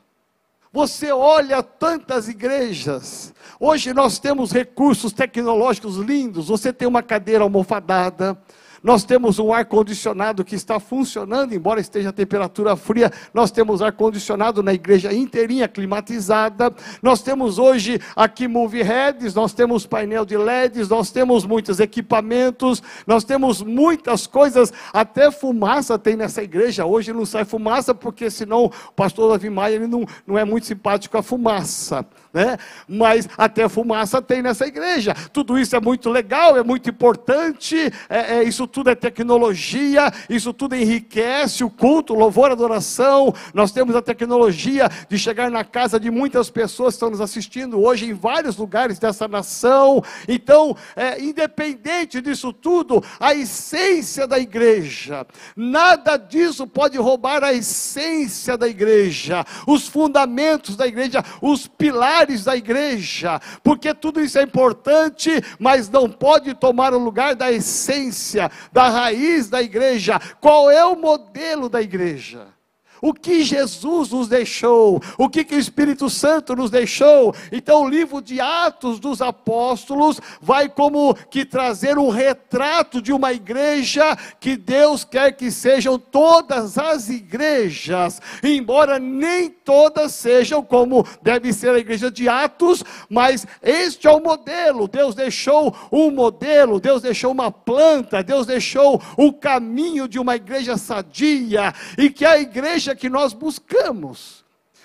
Você 0.73 1.13
olha 1.13 1.63
tantas 1.63 2.29
igrejas. 2.29 3.35
Hoje 3.61 3.93
nós 3.93 4.19
temos 4.19 4.53
recursos 4.53 5.13
tecnológicos 5.13 5.97
lindos. 5.97 6.49
Você 6.49 6.73
tem 6.73 6.89
uma 6.89 7.03
cadeira 7.03 7.45
almofadada, 7.45 8.41
nós 8.83 9.05
temos 9.05 9.39
um 9.39 9.53
ar-condicionado 9.53 10.45
que 10.45 10.55
está 10.55 10.79
funcionando, 10.79 11.55
embora 11.55 11.81
esteja 11.81 12.11
a 12.11 12.13
temperatura 12.13 12.77
fria, 12.77 13.11
nós 13.33 13.51
temos 13.51 13.83
ar-condicionado 13.83 14.63
na 14.63 14.73
igreja 14.73 15.13
inteirinha, 15.13 15.69
climatizada. 15.69 16.73
Nós 17.03 17.23
temos 17.23 17.59
hoje 17.59 18.01
aqui 18.15 18.47
movie 18.47 18.83
heads, 18.83 19.35
nós 19.35 19.53
temos 19.53 19.87
painel 19.87 20.25
de 20.25 20.37
LEDs, 20.37 20.89
nós 20.89 21.11
temos 21.11 21.45
muitos 21.45 21.81
equipamentos, 21.81 22.83
nós 23.07 23.25
temos 23.25 23.63
muitas 23.63 24.27
coisas, 24.27 24.73
até 24.93 25.31
fumaça 25.31 25.99
tem 25.99 26.17
nessa 26.17 26.43
igreja. 26.43 26.85
Hoje 26.85 27.13
não 27.13 27.27
sai 27.27 27.45
fumaça, 27.45 27.95
porque 27.95 28.31
senão 28.31 28.67
o 28.67 28.93
pastor 28.93 29.33
Davi 29.33 29.51
Maia 29.51 29.75
ele 29.75 29.87
não, 29.87 30.05
não 30.27 30.39
é 30.39 30.45
muito 30.45 30.67
simpático 30.67 31.17
a 31.17 31.23
fumaça 31.23 32.07
né? 32.33 32.57
Mas 32.87 33.29
até 33.37 33.69
fumaça 33.69 34.21
tem 34.21 34.43
nessa 34.43 34.67
igreja. 34.67 35.15
Tudo 35.33 35.59
isso 35.59 35.75
é 35.75 35.81
muito 35.81 36.11
legal, 36.11 36.57
é 36.57 36.63
muito 36.63 36.89
importante. 36.89 37.93
É, 38.09 38.37
é, 38.37 38.43
isso 38.45 38.67
tudo 38.69 38.91
é 38.91 38.95
tecnologia, 38.95 40.13
isso 40.31 40.53
tudo 40.53 40.77
enriquece 40.77 41.65
o 41.65 41.71
culto, 41.71 42.15
louvor, 42.15 42.53
adoração. 42.53 43.35
Nós 43.53 43.73
temos 43.73 43.97
a 43.97 44.03
tecnologia 44.03 44.89
de 45.09 45.19
chegar 45.19 45.51
na 45.51 45.65
casa 45.65 45.99
de 45.99 46.11
muitas 46.11 46.51
pessoas 46.51 46.95
que 46.95 46.97
estão 46.99 47.11
nos 47.11 47.21
assistindo 47.21 47.81
hoje 47.83 48.07
em 48.07 48.15
vários 48.15 48.57
lugares 48.57 48.99
dessa 48.99 49.27
nação. 49.27 50.03
Então, 50.29 50.77
é, 50.95 51.21
independente 51.21 52.21
disso 52.21 52.53
tudo, 52.53 53.03
a 53.19 53.35
essência 53.35 54.27
da 54.27 54.39
igreja, 54.39 55.27
nada 55.57 56.17
disso 56.17 56.67
pode 56.67 56.97
roubar 56.99 57.43
a 57.43 57.53
essência 57.53 58.57
da 58.57 58.69
igreja, 58.69 59.45
os 59.67 59.89
fundamentos 59.89 60.77
da 60.77 60.87
igreja, 60.87 61.25
os 61.43 61.67
pilares 61.67 62.29
pilares 62.29 62.45
da 62.45 62.57
igreja, 62.57 63.41
porque 63.63 63.95
tudo 63.95 64.21
isso 64.21 64.39
é 64.39 64.43
importante, 64.43 65.31
mas 65.59 65.89
não 65.89 66.11
pode 66.11 66.53
tomar 66.55 66.93
o 66.93 66.99
lugar 66.99 67.35
da 67.35 67.51
essência, 67.51 68.51
da 68.73 68.89
raiz 68.89 69.49
da 69.49 69.63
igreja. 69.63 70.21
Qual 70.41 70.71
é 70.71 70.85
o 70.85 70.97
modelo 70.97 71.69
da 71.69 71.81
igreja? 71.81 72.58
O 73.01 73.13
que 73.13 73.43
Jesus 73.43 74.11
nos 74.11 74.29
deixou, 74.29 75.01
o 75.17 75.29
que, 75.29 75.45
que 75.45 75.55
o 75.55 75.59
Espírito 75.59 76.09
Santo 76.11 76.55
nos 76.55 76.71
deixou. 76.71 77.35
Então, 77.53 77.83
o 77.83 77.89
livro 77.89 78.21
de 78.21 78.41
Atos 78.41 78.99
dos 78.99 79.21
Apóstolos 79.21 80.21
vai 80.41 80.69
como 80.69 81.15
que 81.15 81.45
trazer 81.45 81.99
um 81.99 82.09
retrato 82.09 83.01
de 83.01 83.13
uma 83.13 83.33
igreja 83.33 84.17
que 84.41 84.57
Deus 84.57 85.05
quer 85.05 85.33
que 85.33 85.51
sejam 85.51 85.99
todas 85.99 86.79
as 86.79 87.09
igrejas, 87.09 88.21
embora 88.43 88.99
nem 88.99 89.51
todas 89.51 90.13
sejam 90.13 90.63
como 90.63 91.07
deve 91.23 91.53
ser 91.53 91.71
a 91.71 91.79
igreja 91.79 92.11
de 92.11 92.29
Atos, 92.29 92.83
mas 93.09 93.47
este 93.63 94.07
é 94.07 94.11
o 94.11 94.21
modelo. 94.21 94.89
Deus 94.89 95.15
deixou 95.15 95.75
um 95.93 96.11
modelo, 96.11 96.81
Deus 96.81 97.03
deixou 97.03 97.33
uma 97.33 97.51
planta, 97.51 98.23
Deus 98.23 98.47
deixou 98.47 99.01
o 99.17 99.33
caminho 99.33 100.09
de 100.09 100.19
uma 100.19 100.37
igreja 100.37 100.77
sadia, 100.77 101.73
e 101.97 102.11
que 102.11 102.25
a 102.25 102.39
igreja 102.39 102.88
igreja 102.89 102.97
que 102.97 103.09
nós 103.09 103.33
buscamos. 103.33 104.45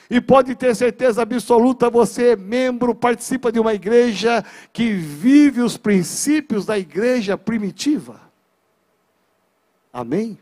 E 0.10 0.20
pode 0.20 0.54
ter 0.54 0.76
certeza 0.76 1.22
absoluta, 1.22 1.90
você 1.90 2.32
é 2.32 2.36
membro, 2.36 2.94
participa 2.94 3.52
de 3.52 3.60
uma 3.60 3.74
igreja 3.74 4.44
que 4.72 4.94
vive 4.94 5.62
os 5.62 5.78
princípios 5.78 6.66
da 6.66 6.78
igreja 6.78 7.38
primitiva. 7.38 8.20
Amém? 9.92 10.38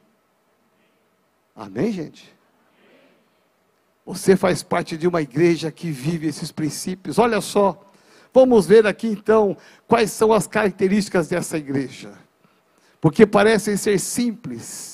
Amém, 1.55 1.91
gente? 1.91 2.33
Você 4.05 4.35
faz 4.35 4.63
parte 4.63 4.97
de 4.97 5.07
uma 5.07 5.21
igreja 5.21 5.71
que 5.71 5.91
vive 5.91 6.27
esses 6.27 6.51
princípios. 6.51 7.19
Olha 7.19 7.39
só, 7.39 7.79
vamos 8.33 8.65
ver 8.65 8.87
aqui 8.87 9.07
então 9.07 9.55
quais 9.87 10.11
são 10.11 10.33
as 10.33 10.47
características 10.47 11.29
dessa 11.29 11.57
igreja. 11.57 12.11
Porque 12.99 13.25
parecem 13.25 13.77
ser 13.77 13.99
simples, 13.99 14.90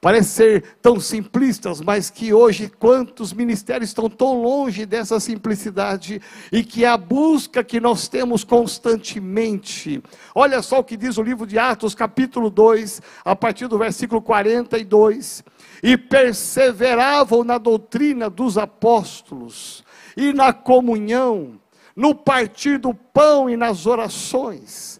Parece 0.00 0.30
ser 0.30 0.62
tão 0.80 0.98
simplistas, 0.98 1.82
mas 1.82 2.08
que 2.08 2.32
hoje 2.32 2.72
quantos 2.78 3.34
ministérios 3.34 3.90
estão 3.90 4.08
tão 4.08 4.40
longe 4.40 4.86
dessa 4.86 5.20
simplicidade 5.20 6.22
e 6.50 6.64
que 6.64 6.86
a 6.86 6.96
busca 6.96 7.62
que 7.62 7.78
nós 7.78 8.08
temos 8.08 8.42
constantemente. 8.42 10.02
Olha 10.34 10.62
só 10.62 10.78
o 10.78 10.84
que 10.84 10.96
diz 10.96 11.18
o 11.18 11.22
livro 11.22 11.46
de 11.46 11.58
Atos, 11.58 11.94
capítulo 11.94 12.48
2, 12.48 13.02
a 13.22 13.36
partir 13.36 13.68
do 13.68 13.76
versículo 13.76 14.22
42. 14.22 15.44
E 15.82 15.98
perseveravam 15.98 17.44
na 17.44 17.58
doutrina 17.58 18.30
dos 18.30 18.56
apóstolos 18.56 19.84
e 20.16 20.32
na 20.32 20.50
comunhão, 20.50 21.60
no 21.94 22.14
partir 22.14 22.78
do 22.78 22.94
pão 22.94 23.50
e 23.50 23.56
nas 23.56 23.84
orações 23.84 24.99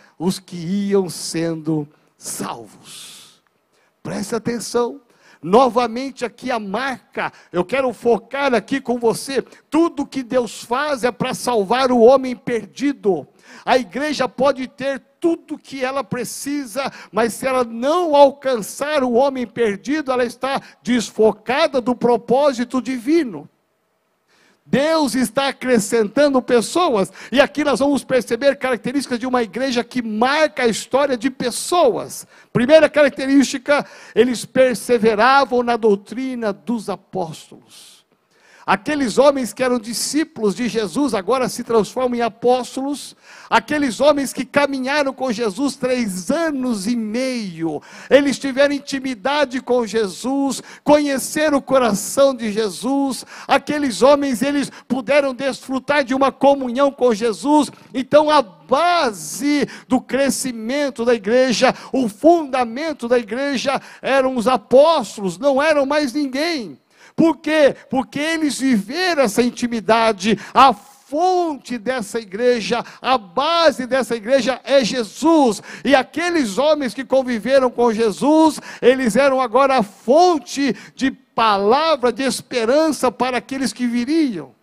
os 0.21 0.37
que 0.37 0.55
iam 0.55 1.09
sendo 1.09 1.87
salvos. 2.15 3.41
Preste 4.03 4.35
atenção. 4.35 5.01
Novamente 5.41 6.23
aqui 6.23 6.51
a 6.51 6.59
marca, 6.59 7.33
eu 7.51 7.65
quero 7.65 7.91
focar 7.91 8.53
aqui 8.53 8.79
com 8.79 8.99
você, 8.99 9.41
tudo 9.71 10.05
que 10.05 10.21
Deus 10.21 10.63
faz 10.63 11.03
é 11.03 11.11
para 11.11 11.33
salvar 11.33 11.91
o 11.91 11.99
homem 11.99 12.35
perdido. 12.35 13.27
A 13.65 13.75
igreja 13.75 14.29
pode 14.29 14.67
ter 14.67 14.99
tudo 15.19 15.57
que 15.57 15.83
ela 15.83 16.03
precisa, 16.03 16.91
mas 17.11 17.33
se 17.33 17.47
ela 17.47 17.63
não 17.63 18.15
alcançar 18.15 19.03
o 19.03 19.13
homem 19.13 19.47
perdido, 19.47 20.11
ela 20.11 20.23
está 20.23 20.61
desfocada 20.83 21.81
do 21.81 21.95
propósito 21.95 22.79
divino. 22.79 23.49
Deus 24.65 25.15
está 25.15 25.47
acrescentando 25.49 26.41
pessoas, 26.41 27.11
e 27.31 27.41
aqui 27.41 27.63
nós 27.63 27.79
vamos 27.79 28.03
perceber 28.03 28.55
características 28.57 29.19
de 29.19 29.25
uma 29.25 29.43
igreja 29.43 29.83
que 29.83 30.01
marca 30.01 30.63
a 30.63 30.67
história 30.67 31.17
de 31.17 31.29
pessoas. 31.29 32.27
Primeira 32.53 32.89
característica, 32.89 33.85
eles 34.15 34.45
perseveravam 34.45 35.63
na 35.63 35.75
doutrina 35.75 36.53
dos 36.53 36.89
apóstolos. 36.89 38.00
Aqueles 38.71 39.17
homens 39.17 39.51
que 39.51 39.61
eram 39.61 39.77
discípulos 39.77 40.55
de 40.55 40.69
Jesus 40.69 41.13
agora 41.13 41.49
se 41.49 41.61
transformam 41.61 42.17
em 42.17 42.21
apóstolos. 42.21 43.17
Aqueles 43.49 43.99
homens 43.99 44.31
que 44.31 44.45
caminharam 44.45 45.11
com 45.11 45.29
Jesus 45.29 45.75
três 45.75 46.31
anos 46.31 46.87
e 46.87 46.95
meio, 46.95 47.81
eles 48.09 48.39
tiveram 48.39 48.73
intimidade 48.73 49.59
com 49.59 49.85
Jesus, 49.85 50.63
conheceram 50.85 51.57
o 51.57 51.61
coração 51.61 52.33
de 52.33 52.49
Jesus. 52.49 53.25
Aqueles 53.45 54.01
homens, 54.01 54.41
eles 54.41 54.71
puderam 54.87 55.33
desfrutar 55.33 56.05
de 56.05 56.15
uma 56.15 56.31
comunhão 56.31 56.93
com 56.93 57.13
Jesus. 57.13 57.69
Então, 57.93 58.29
a 58.29 58.41
base 58.41 59.67
do 59.85 59.99
crescimento 59.99 61.03
da 61.03 61.13
igreja, 61.13 61.75
o 61.91 62.07
fundamento 62.07 63.09
da 63.09 63.19
igreja 63.19 63.81
eram 64.01 64.37
os 64.37 64.47
apóstolos, 64.47 65.37
não 65.37 65.61
eram 65.61 65.85
mais 65.85 66.13
ninguém. 66.13 66.79
Por 67.21 67.37
quê? 67.37 67.75
Porque 67.87 68.17
eles 68.17 68.59
viveram 68.59 69.21
essa 69.21 69.43
intimidade, 69.43 70.39
a 70.51 70.73
fonte 70.73 71.77
dessa 71.77 72.19
igreja, 72.19 72.83
a 72.99 73.15
base 73.15 73.85
dessa 73.85 74.15
igreja 74.15 74.59
é 74.63 74.83
Jesus. 74.83 75.61
E 75.85 75.93
aqueles 75.93 76.57
homens 76.57 76.95
que 76.95 77.05
conviveram 77.05 77.69
com 77.69 77.93
Jesus, 77.93 78.59
eles 78.81 79.15
eram 79.15 79.39
agora 79.39 79.77
a 79.77 79.83
fonte 79.83 80.75
de 80.95 81.11
palavra 81.11 82.11
de 82.11 82.23
esperança 82.23 83.11
para 83.11 83.37
aqueles 83.37 83.71
que 83.71 83.85
viriam. 83.85 84.55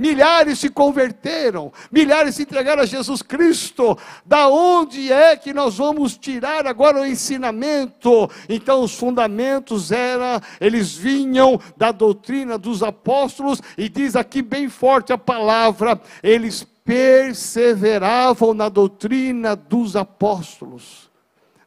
Milhares 0.00 0.58
se 0.58 0.70
converteram, 0.70 1.70
milhares 1.92 2.36
se 2.36 2.44
entregaram 2.44 2.82
a 2.82 2.86
Jesus 2.86 3.20
Cristo. 3.20 3.98
Da 4.24 4.48
onde 4.48 5.12
é 5.12 5.36
que 5.36 5.52
nós 5.52 5.76
vamos 5.76 6.16
tirar 6.16 6.66
agora 6.66 7.02
o 7.02 7.04
ensinamento? 7.04 8.30
Então 8.48 8.82
os 8.82 8.94
fundamentos 8.94 9.92
eram, 9.92 10.40
eles 10.58 10.96
vinham 10.96 11.60
da 11.76 11.92
doutrina 11.92 12.56
dos 12.56 12.82
apóstolos 12.82 13.60
e 13.76 13.90
diz 13.90 14.16
aqui 14.16 14.40
bem 14.40 14.70
forte 14.70 15.12
a 15.12 15.18
palavra, 15.18 16.00
eles 16.22 16.66
perseveravam 16.82 18.54
na 18.54 18.70
doutrina 18.70 19.54
dos 19.54 19.96
apóstolos. 19.96 21.10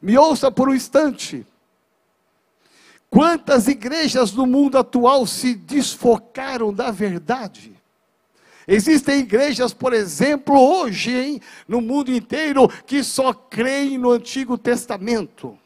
Me 0.02 0.18
ouça 0.18 0.50
por 0.50 0.70
um 0.70 0.74
instante. 0.74 1.46
Quantas 3.12 3.68
igrejas 3.68 4.34
no 4.34 4.48
mundo 4.48 4.80
atual 4.80 5.28
se 5.28 5.54
desfocaram 5.54 6.74
da 6.74 6.90
verdade? 6.90 7.73
Existem 8.68 9.20
igrejas, 9.20 9.74
por 9.74 9.94
exemplo, 9.94 10.60
hoje, 10.60 11.12
hein, 11.12 11.42
no 11.68 11.82
mundo 11.82 12.12
inteiro, 12.12 12.68
que 12.86 13.04
só 13.04 13.34
creem 13.34 13.98
no 13.98 14.12
Antigo 14.12 14.58
Testamento 14.58 15.58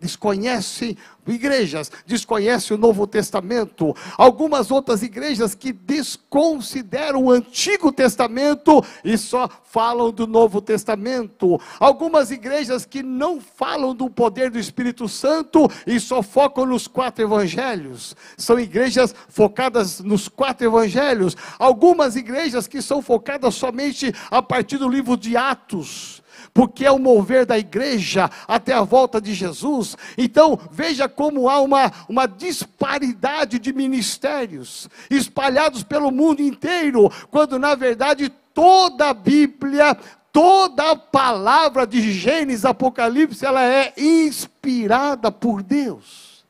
desconhecem 0.00 0.96
igrejas, 1.30 1.90
desconhecem 2.06 2.76
o 2.76 2.80
Novo 2.80 3.06
Testamento, 3.06 3.94
algumas 4.16 4.70
outras 4.70 5.02
igrejas 5.02 5.54
que 5.54 5.72
desconsideram 5.72 7.24
o 7.24 7.30
Antigo 7.30 7.92
Testamento 7.92 8.84
e 9.04 9.16
só 9.16 9.48
falam 9.64 10.10
do 10.10 10.26
Novo 10.26 10.60
Testamento, 10.60 11.60
algumas 11.78 12.30
igrejas 12.30 12.84
que 12.84 13.02
não 13.02 13.40
falam 13.40 13.94
do 13.94 14.10
poder 14.10 14.50
do 14.50 14.58
Espírito 14.58 15.08
Santo 15.08 15.70
e 15.86 16.00
só 16.00 16.22
focam 16.22 16.66
nos 16.66 16.88
quatro 16.88 17.24
evangelhos, 17.24 18.16
são 18.36 18.58
igrejas 18.58 19.14
focadas 19.28 20.00
nos 20.00 20.28
quatro 20.28 20.66
evangelhos, 20.66 21.36
algumas 21.58 22.16
igrejas 22.16 22.66
que 22.66 22.82
são 22.82 23.00
focadas 23.00 23.54
somente 23.54 24.12
a 24.30 24.42
partir 24.42 24.78
do 24.78 24.88
livro 24.88 25.16
de 25.16 25.36
Atos, 25.36 26.22
porque 26.60 26.84
é 26.84 26.90
o 26.90 26.98
mover 26.98 27.46
da 27.46 27.58
igreja 27.58 28.30
até 28.46 28.74
a 28.74 28.82
volta 28.82 29.18
de 29.18 29.32
Jesus. 29.32 29.96
Então, 30.18 30.60
veja 30.70 31.08
como 31.08 31.48
há 31.48 31.58
uma, 31.58 31.90
uma 32.06 32.26
disparidade 32.28 33.58
de 33.58 33.72
ministérios 33.72 34.86
espalhados 35.08 35.82
pelo 35.82 36.10
mundo 36.10 36.42
inteiro, 36.42 37.10
quando 37.30 37.58
na 37.58 37.74
verdade 37.74 38.30
toda 38.52 39.08
a 39.08 39.14
Bíblia, 39.14 39.96
toda 40.30 40.90
a 40.90 40.96
palavra 40.96 41.86
de 41.86 42.12
Gênesis, 42.12 42.66
Apocalipse, 42.66 43.46
ela 43.46 43.64
é 43.64 43.94
inspirada 43.96 45.32
por 45.32 45.62
Deus. 45.62 46.44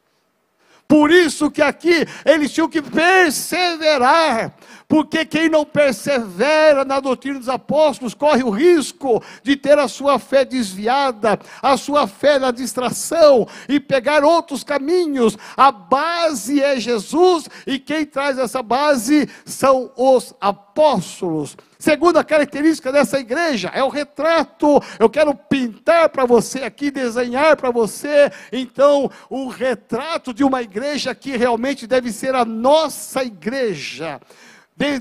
Por 0.89 1.13
isso 1.13 1.53
que 1.53 1.63
aqui 1.63 2.05
eles 2.25 2.51
tinham 2.51 2.69
que 2.69 2.83
perseverar, 2.83 4.53
porque 4.91 5.25
quem 5.25 5.49
não 5.49 5.65
persevera 5.65 6.85
na 6.85 6.99
doutrina 6.99 7.39
dos 7.39 7.49
apóstolos 7.49 8.13
corre 8.13 8.43
o 8.43 8.51
risco 8.51 9.23
de 9.41 9.55
ter 9.55 9.79
a 9.79 9.87
sua 9.87 10.19
fé 10.19 10.45
desviada, 10.45 11.39
a 11.63 11.77
sua 11.77 12.09
fé 12.09 12.41
na 12.41 12.51
distração 12.51 13.47
e 13.69 13.79
pegar 13.79 14.25
outros 14.25 14.65
caminhos. 14.65 15.39
A 15.57 15.71
base 15.71 16.61
é 16.61 16.81
Jesus 16.81 17.49
e 17.69 17.79
quem 17.79 18.05
traz 18.05 18.37
essa 18.37 18.65
base 18.65 19.29
são 19.45 19.93
os 19.97 20.35
apóstolos. 20.41 21.57
Segunda 21.79 22.25
característica 22.25 22.91
dessa 22.91 23.21
igreja 23.21 23.71
é 23.73 23.83
o 23.83 23.89
retrato. 23.89 24.83
Eu 24.99 25.09
quero 25.09 25.35
pintar 25.35 26.09
para 26.09 26.27
você 26.27 26.65
aqui, 26.65 26.91
desenhar 26.91 27.57
para 27.57 27.71
você, 27.71 28.31
então, 28.53 29.11
o 29.31 29.49
retrato 29.49 30.35
de 30.35 30.43
uma 30.45 30.61
igreja 30.61 31.15
que 31.15 31.37
realmente 31.37 31.87
deve 31.87 32.13
ser 32.13 32.35
a 32.35 32.45
nossa 32.45 33.23
igreja. 33.25 34.21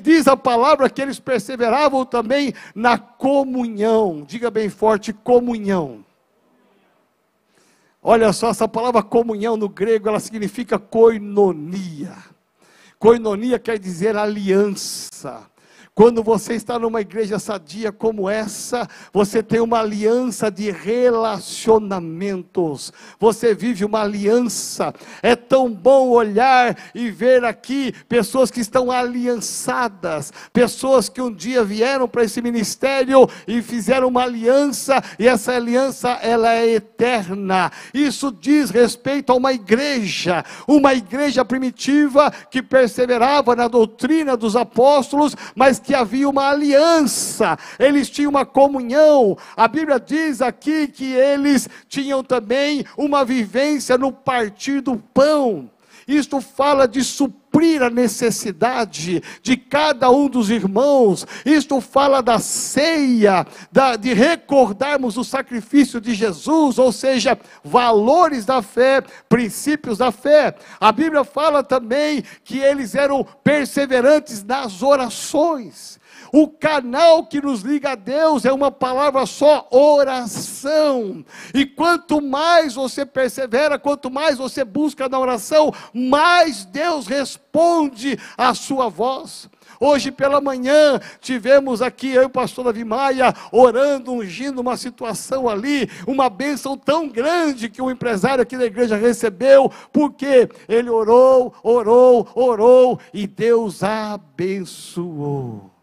Diz 0.01 0.27
a 0.27 0.35
palavra 0.35 0.89
que 0.89 1.01
eles 1.01 1.19
perseveravam 1.19 2.05
também 2.05 2.53
na 2.75 2.97
comunhão. 2.97 4.25
Diga 4.27 4.51
bem 4.51 4.69
forte: 4.69 5.13
comunhão. 5.13 6.03
Olha 8.03 8.33
só, 8.33 8.49
essa 8.49 8.67
palavra 8.67 9.01
comunhão 9.01 9.55
no 9.55 9.69
grego, 9.69 10.09
ela 10.09 10.19
significa 10.19 10.77
koinonia. 10.77 12.15
Koinonia 12.97 13.57
quer 13.57 13.79
dizer 13.79 14.17
aliança. 14.17 15.48
Quando 15.99 16.23
você 16.23 16.53
está 16.53 16.79
numa 16.79 17.01
igreja 17.01 17.37
sadia 17.39 17.91
como 17.91 18.29
essa, 18.29 18.87
você 19.11 19.43
tem 19.43 19.59
uma 19.59 19.81
aliança 19.81 20.49
de 20.49 20.71
relacionamentos. 20.71 22.93
Você 23.19 23.53
vive 23.53 23.83
uma 23.83 24.03
aliança. 24.03 24.93
É 25.21 25.35
tão 25.35 25.69
bom 25.69 26.07
olhar 26.07 26.77
e 26.95 27.11
ver 27.11 27.43
aqui 27.43 27.93
pessoas 28.07 28.49
que 28.49 28.61
estão 28.61 28.89
aliançadas, 28.89 30.31
pessoas 30.53 31.09
que 31.09 31.21
um 31.21 31.33
dia 31.33 31.65
vieram 31.65 32.07
para 32.07 32.23
esse 32.23 32.41
ministério 32.41 33.29
e 33.45 33.61
fizeram 33.61 34.07
uma 34.07 34.23
aliança, 34.23 35.03
e 35.19 35.27
essa 35.27 35.51
aliança 35.51 36.11
ela 36.21 36.55
é 36.55 36.75
eterna. 36.75 37.73
Isso 37.93 38.31
diz 38.31 38.69
respeito 38.69 39.33
a 39.33 39.35
uma 39.35 39.51
igreja, 39.51 40.45
uma 40.65 40.93
igreja 40.93 41.43
primitiva 41.43 42.31
que 42.49 42.63
perseverava 42.63 43.53
na 43.53 43.67
doutrina 43.67 44.37
dos 44.37 44.55
apóstolos, 44.55 45.35
mas 45.53 45.77
que 45.88 45.88
que 45.89 45.95
havia 45.95 46.29
uma 46.29 46.47
aliança, 46.51 47.57
eles 47.79 48.11
tinham 48.11 48.29
uma 48.29 48.45
comunhão. 48.45 49.35
A 49.57 49.67
Bíblia 49.67 49.99
diz 49.99 50.39
aqui 50.39 50.87
que 50.87 51.13
eles 51.13 51.67
tinham 51.87 52.23
também 52.23 52.85
uma 52.95 53.25
vivência 53.25 53.97
no 53.97 54.11
partir 54.11 54.81
do 54.81 54.97
pão. 54.97 55.67
Isto 56.07 56.41
fala 56.41 56.87
de 56.87 57.03
suprir 57.49 57.81
a 57.81 57.89
necessidade 57.89 59.23
de 59.41 59.57
cada 59.57 60.09
um 60.11 60.29
dos 60.29 60.49
irmãos. 60.51 61.25
Isto 61.43 61.81
fala 61.81 62.21
da 62.21 62.37
ceia, 62.37 63.45
da, 63.71 63.95
de 63.95 64.13
recordarmos 64.13 65.17
o 65.17 65.23
sacrifício 65.23 65.99
de 65.99 66.13
Jesus, 66.13 66.77
ou 66.77 66.91
seja, 66.91 67.37
valores 67.63 68.45
da 68.45 68.61
fé, 68.61 69.01
princípios 69.27 69.97
da 69.97 70.11
fé. 70.11 70.55
A 70.79 70.91
Bíblia 70.91 71.23
fala 71.23 71.63
também 71.63 72.23
que 72.43 72.59
eles 72.59 72.93
eram 72.93 73.25
perseverantes 73.43 74.43
nas 74.43 74.83
orações. 74.83 75.99
O 76.31 76.47
canal 76.47 77.25
que 77.25 77.41
nos 77.41 77.61
liga 77.61 77.91
a 77.91 77.95
Deus 77.95 78.45
é 78.45 78.51
uma 78.51 78.71
palavra 78.71 79.25
só: 79.25 79.67
oração. 79.71 81.23
E 81.53 81.65
quanto 81.65 82.21
mais 82.21 82.75
você 82.75 83.05
persevera, 83.05 83.79
quanto 83.79 84.09
mais 84.11 84.37
você 84.37 84.63
busca 84.63 85.09
na 85.09 85.19
oração, 85.19 85.73
mais 85.93 86.65
Deus 86.65 87.07
responde 87.07 88.17
à 88.37 88.53
sua 88.53 88.89
voz. 88.89 89.49
Hoje 89.81 90.11
pela 90.11 90.41
manhã 90.41 90.99
tivemos 91.21 91.81
aqui 91.81 92.11
eu 92.11 92.23
e 92.23 92.25
o 92.25 92.29
pastor 92.29 92.65
Davi 92.65 92.83
Maia 92.83 93.33
orando, 93.49 94.11
ungindo 94.11 94.59
uma 94.59 94.75
situação 94.75 95.47
ali, 95.47 95.89
uma 96.05 96.29
bênção 96.29 96.77
tão 96.77 97.07
grande 97.07 97.69
que 97.69 97.81
o 97.81 97.89
empresário 97.89 98.41
aqui 98.41 98.57
da 98.57 98.65
igreja 98.65 98.97
recebeu, 98.97 99.71
porque 99.93 100.49
ele 100.67 100.89
orou, 100.89 101.53
orou, 101.63 102.27
orou 102.35 102.99
e 103.13 103.25
Deus 103.25 103.81
abençoou. 103.81 105.78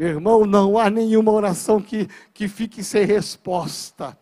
Meu 0.00 0.08
irmão, 0.08 0.46
não 0.46 0.78
há 0.78 0.88
nenhuma 0.88 1.30
oração 1.30 1.78
que, 1.78 2.08
que 2.32 2.48
fique 2.48 2.82
sem 2.82 3.04
resposta. 3.04 4.16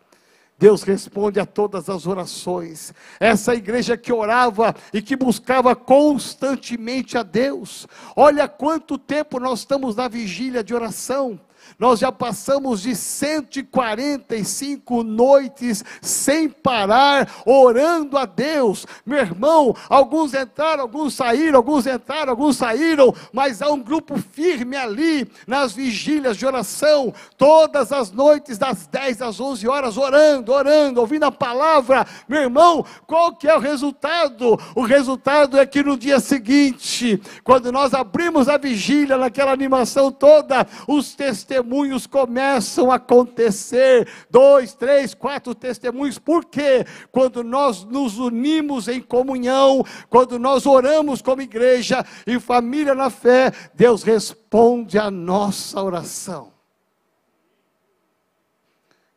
Deus 0.57 0.83
responde 0.83 1.39
a 1.39 1.45
todas 1.45 1.87
as 1.87 2.05
orações. 2.05 2.93
Essa 3.17 3.55
igreja 3.55 3.95
que 3.95 4.11
orava 4.11 4.75
e 4.93 5.01
que 5.01 5.15
buscava 5.15 5.73
constantemente 5.77 7.17
a 7.17 7.23
Deus. 7.23 7.87
Olha 8.13 8.45
quanto 8.45 8.97
tempo 8.97 9.39
nós 9.39 9.59
estamos 9.59 9.95
na 9.95 10.09
vigília 10.09 10.61
de 10.61 10.75
oração. 10.75 11.39
Nós 11.79 11.99
já 12.01 12.11
passamos 12.11 12.81
de 12.81 12.93
145 12.93 15.01
noites 15.01 15.81
sem 16.01 16.49
parar, 16.49 17.31
orando 17.45 18.17
a 18.17 18.25
Deus. 18.25 18.85
Meu 19.05 19.19
irmão, 19.19 19.73
alguns 19.87 20.33
entraram, 20.33 20.81
alguns 20.81 21.13
saíram, 21.13 21.55
alguns 21.55 21.87
entraram, 21.87 22.31
alguns 22.31 22.57
saíram, 22.57 23.15
mas 23.31 23.61
há 23.61 23.71
um 23.71 23.81
grupo 23.81 24.17
firme 24.17 24.75
ali 24.75 25.25
nas 25.47 25.71
vigílias 25.71 26.35
de 26.35 26.45
oração, 26.45 27.13
todas 27.37 27.93
as 27.93 28.11
noites, 28.11 28.57
das 28.57 28.85
10 28.85 29.21
às 29.21 29.39
11 29.39 29.65
horas, 29.65 29.95
orando, 29.95 30.51
orando, 30.51 30.99
ouvindo 30.99 31.23
a 31.23 31.31
palavra. 31.31 32.05
Meu 32.27 32.41
irmão, 32.41 32.85
qual 33.07 33.33
que 33.33 33.47
é 33.47 33.55
o 33.55 33.59
resultado? 33.59 34.59
O 34.75 34.81
resultado 34.81 35.57
é 35.57 35.65
que 35.65 35.81
no 35.81 35.95
dia 35.95 36.19
seguinte, 36.19 37.21
quando 37.41 37.71
nós 37.71 37.93
abrimos 37.93 38.49
a 38.49 38.57
vigília, 38.57 39.17
naquela 39.17 39.53
animação 39.53 40.11
toda, 40.11 40.67
os 40.85 41.15
testemunhos 41.15 41.68
testemunhos 41.69 42.07
começam 42.07 42.91
a 42.91 42.95
acontecer. 42.95 44.07
Dois, 44.29 44.73
três, 44.73 45.13
quatro 45.13 45.53
testemunhos. 45.53 46.17
Por 46.17 46.45
quê? 46.45 46.85
Quando 47.11 47.43
nós 47.43 47.83
nos 47.83 48.17
unimos 48.17 48.87
em 48.87 48.99
comunhão, 48.99 49.83
quando 50.09 50.39
nós 50.39 50.65
oramos 50.65 51.21
como 51.21 51.41
igreja 51.41 52.03
e 52.25 52.39
família 52.39 52.95
na 52.95 53.09
fé, 53.09 53.51
Deus 53.75 54.01
responde 54.01 54.97
a 54.97 55.11
nossa 55.11 55.81
oração. 55.81 56.51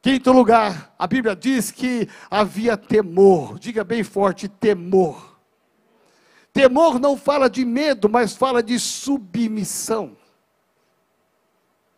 Quinto 0.03 0.33
lugar, 0.33 0.95
a 0.99 1.07
Bíblia 1.07 1.35
diz 1.35 1.71
que 1.71 2.09
havia 2.31 2.77
temor. 2.77 3.59
Diga 3.59 3.83
bem 3.83 4.03
forte: 4.03 4.47
temor. 4.47 5.39
Temor 6.53 6.99
não 6.99 7.17
fala 7.17 7.49
de 7.49 7.65
medo, 7.65 8.11
mas 8.11 8.37
fala 8.37 8.63
de 8.63 8.79
submissão 8.79 10.17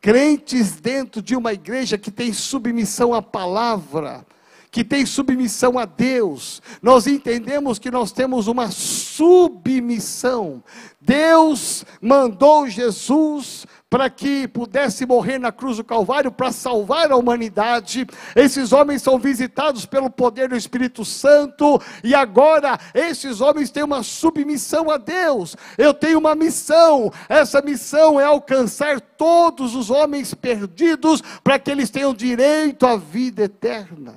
crentes 0.04 0.72
dentro 0.72 1.22
de 1.22 1.34
uma 1.34 1.54
igreja 1.54 1.96
que 1.96 2.10
tem 2.10 2.30
submissão 2.30 3.14
à 3.14 3.22
palavra, 3.22 4.26
que 4.70 4.84
tem 4.84 5.06
submissão 5.06 5.78
a 5.78 5.86
Deus, 5.86 6.60
nós 6.82 7.06
entendemos 7.06 7.78
que 7.78 7.90
nós 7.90 8.12
temos 8.12 8.46
uma 8.46 8.70
submissão. 8.70 10.62
Deus 11.00 11.86
mandou 12.02 12.68
Jesus 12.68 13.66
para 13.94 14.10
que 14.10 14.48
pudesse 14.48 15.06
morrer 15.06 15.38
na 15.38 15.52
cruz 15.52 15.76
do 15.76 15.84
Calvário 15.84 16.32
para 16.32 16.50
salvar 16.50 17.12
a 17.12 17.16
humanidade. 17.16 18.04
Esses 18.34 18.72
homens 18.72 19.02
são 19.02 19.20
visitados 19.20 19.86
pelo 19.86 20.10
poder 20.10 20.48
do 20.48 20.56
Espírito 20.56 21.04
Santo 21.04 21.80
e 22.02 22.12
agora 22.12 22.76
esses 22.92 23.40
homens 23.40 23.70
têm 23.70 23.84
uma 23.84 24.02
submissão 24.02 24.90
a 24.90 24.96
Deus. 24.96 25.56
Eu 25.78 25.94
tenho 25.94 26.18
uma 26.18 26.34
missão. 26.34 27.12
Essa 27.28 27.62
missão 27.62 28.20
é 28.20 28.24
alcançar 28.24 29.00
todos 29.00 29.76
os 29.76 29.90
homens 29.90 30.34
perdidos 30.34 31.22
para 31.44 31.56
que 31.56 31.70
eles 31.70 31.88
tenham 31.88 32.12
direito 32.12 32.88
à 32.88 32.96
vida 32.96 33.44
eterna. 33.44 34.16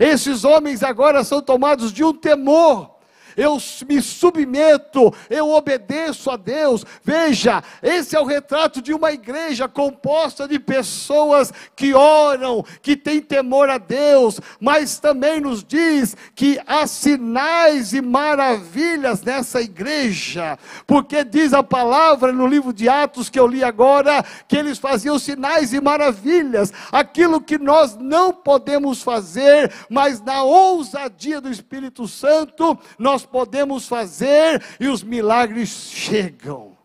Esses 0.00 0.42
homens 0.42 0.82
agora 0.82 1.22
são 1.22 1.40
tomados 1.40 1.92
de 1.92 2.02
um 2.02 2.12
temor 2.12 2.91
eu 3.36 3.58
me 3.88 4.00
submeto, 4.00 5.12
eu 5.28 5.50
obedeço 5.50 6.30
a 6.30 6.36
Deus. 6.36 6.84
Veja, 7.04 7.62
esse 7.82 8.16
é 8.16 8.20
o 8.20 8.24
retrato 8.24 8.80
de 8.80 8.92
uma 8.92 9.12
igreja 9.12 9.68
composta 9.68 10.46
de 10.46 10.58
pessoas 10.58 11.52
que 11.74 11.94
oram, 11.94 12.64
que 12.80 12.96
têm 12.96 13.20
temor 13.20 13.68
a 13.68 13.78
Deus, 13.78 14.40
mas 14.60 14.98
também 14.98 15.40
nos 15.40 15.64
diz 15.64 16.16
que 16.34 16.60
há 16.66 16.86
sinais 16.86 17.92
e 17.92 18.00
maravilhas 18.00 19.22
nessa 19.22 19.60
igreja, 19.60 20.58
porque 20.86 21.24
diz 21.24 21.52
a 21.52 21.62
palavra 21.62 22.32
no 22.32 22.46
livro 22.46 22.72
de 22.72 22.88
Atos 22.88 23.28
que 23.28 23.38
eu 23.38 23.46
li 23.46 23.64
agora, 23.64 24.24
que 24.46 24.56
eles 24.56 24.78
faziam 24.78 25.18
sinais 25.18 25.72
e 25.72 25.80
maravilhas, 25.80 26.72
aquilo 26.90 27.40
que 27.40 27.58
nós 27.58 27.96
não 27.96 28.32
podemos 28.32 29.02
fazer, 29.02 29.72
mas 29.88 30.20
na 30.20 30.42
ousadia 30.42 31.40
do 31.40 31.50
Espírito 31.50 32.06
Santo, 32.06 32.78
nós 32.98 33.21
podemos 33.24 33.86
fazer 33.86 34.62
e 34.78 34.88
os 34.88 35.02
milagres 35.02 35.68
chegam. 35.68 36.76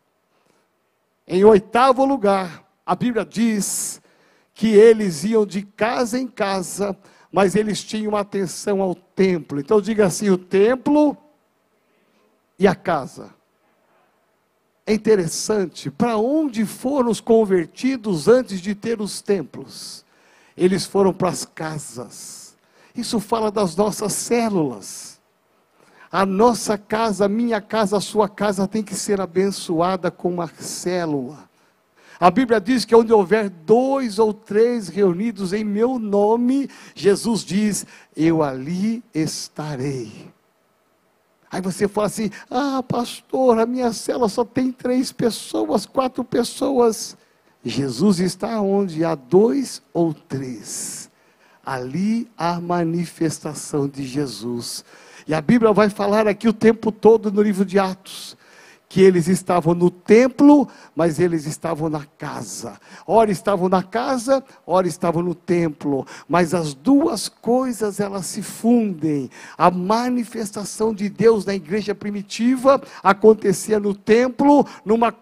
Em 1.28 1.43
oitavo 1.43 2.06
lugar, 2.06 2.63
a 2.86 2.95
Bíblia 2.95 3.26
diz 3.26 4.02
que 4.54 4.67
eles 4.67 5.23
iam 5.23 5.45
de 5.45 5.62
casa 5.62 6.17
em 6.17 6.28
casa, 6.28 6.97
mas 7.32 7.56
eles 7.56 7.84
tinham 7.84 8.15
atenção 8.15 8.82
ao 8.82 8.95
templo. 8.95 9.60
Então 9.60 9.82
diga 9.82 10.06
assim: 10.06 10.30
o 10.30 10.38
templo 10.38 11.17
e 12.58 12.67
a 12.67 12.73
casa. 12.73 13.36
É 14.86 14.93
interessante, 14.93 15.91
para 15.91 16.15
onde 16.15 16.65
foram 16.65 17.12
os 17.12 17.19
convertidos 17.19 18.30
antes 18.30 18.62
de 18.62 18.73
ter 18.73 19.02
os 19.02 19.21
templos? 19.21 20.06
Eles 20.56 20.86
foram 20.86 21.13
para 21.13 21.28
as 21.28 21.43
casas. 21.43 22.56
Isso 22.95 23.19
fala 23.19 23.52
das 23.52 23.76
nossas 23.76 24.13
células. 24.13 25.16
A 26.11 26.25
nossa 26.25 26.77
casa, 26.77 27.25
a 27.25 27.29
minha 27.29 27.59
casa, 27.59 27.97
a 27.97 28.01
sua 28.01 28.29
casa 28.29 28.67
tem 28.67 28.81
que 28.81 28.95
ser 28.95 29.19
abençoada 29.19 30.09
com 30.09 30.29
uma 30.33 30.47
célula. 30.47 31.47
A 32.19 32.31
Bíblia 32.31 32.59
diz 32.59 32.83
que 32.83 32.95
onde 32.95 33.13
houver 33.13 33.49
dois 33.49 34.17
ou 34.17 34.33
três 34.33 34.87
reunidos 34.87 35.53
em 35.53 35.63
meu 35.63 35.99
nome, 35.99 36.69
Jesus 36.95 37.43
diz: 37.43 37.85
Eu 38.15 38.41
ali 38.41 39.03
estarei. 39.13 40.31
Aí 41.51 41.61
você 41.61 41.87
fala 41.87 42.07
assim: 42.07 42.29
ah, 42.49 42.81
pastor, 42.81 43.59
a 43.59 43.65
minha 43.65 43.93
cela 43.93 44.27
só 44.27 44.43
tem 44.43 44.71
três 44.71 45.11
pessoas, 45.11 45.85
quatro 45.85 46.23
pessoas. 46.23 47.15
Jesus 47.63 48.19
está 48.19 48.61
onde 48.61 49.03
há 49.03 49.13
dois 49.13 49.81
ou 49.93 50.13
três. 50.13 51.09
Ali 51.65 52.29
há 52.37 52.59
manifestação 52.59 53.87
de 53.87 54.05
Jesus. 54.05 54.85
E 55.27 55.33
a 55.33 55.41
Bíblia 55.41 55.73
vai 55.73 55.89
falar 55.89 56.27
aqui 56.27 56.47
o 56.47 56.53
tempo 56.53 56.91
todo 56.91 57.31
no 57.31 57.41
livro 57.41 57.65
de 57.65 57.77
Atos 57.77 58.37
que 58.89 59.02
eles 59.02 59.28
estavam 59.28 59.73
no 59.73 59.91
templo, 59.91 60.67
mas 60.95 61.19
eles 61.19 61.45
estavam 61.45 61.89
na 61.89 62.06
casa. 62.17 62.80
Ora 63.06 63.30
estavam 63.30 63.67
na 63.67 63.84
casa, 63.84 64.43
ora 64.65 64.88
estavam 64.88 65.21
no 65.21 65.36
templo, 65.36 66.06
mas 66.28 66.54
as 66.54 66.73
duas 66.73 67.28
coisas 67.28 68.00
elas 68.00 68.26
se 68.26 68.41
fundem. 68.41 69.30
A 69.58 69.69
manifestação 69.69 70.93
de 70.93 71.10
Deus 71.10 71.45
na 71.45 71.54
igreja 71.54 71.93
primitiva 71.93 72.82
acontecia 73.04 73.80
no 73.80 73.93
templo, 73.93 74.65
numa, 74.86 75.13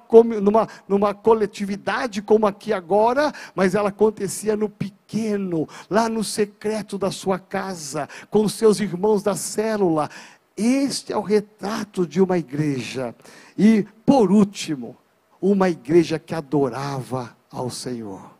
numa, 0.41 0.67
numa 0.88 1.13
coletividade 1.13 2.21
como 2.21 2.45
aqui 2.45 2.71
agora, 2.71 3.34
mas 3.56 3.73
ela 3.73 3.89
acontecia 3.89 4.56
no 4.56 4.69
pequeno, 4.69 5.67
lá 5.89 6.08
no 6.08 6.23
secreto 6.23 6.99
da 6.99 7.10
sua 7.10 7.39
casa, 7.39 8.08
com 8.30 8.47
seus 8.47 8.80
irmãos 8.80 9.23
da 9.23 9.36
célula. 9.36 10.10
Este 10.55 11.11
é 11.11 11.17
o 11.17 11.21
retrato 11.21 12.07
de 12.07 12.21
uma 12.21 12.37
igreja. 12.37 13.13
E, 13.57 13.85
por 14.05 14.31
último, 14.31 14.95
uma 15.41 15.69
igreja 15.69 16.17
que 16.17 16.33
adorava 16.33 17.35
ao 17.51 17.69
Senhor. 17.69 18.31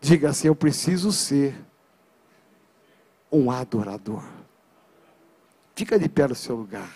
Diga 0.00 0.30
assim: 0.30 0.48
Eu 0.48 0.56
preciso 0.56 1.12
ser 1.12 1.54
um 3.30 3.50
adorador. 3.50 4.24
Fica 5.74 5.98
de 5.98 6.08
pé 6.08 6.26
no 6.26 6.34
seu 6.34 6.56
lugar. 6.56 6.92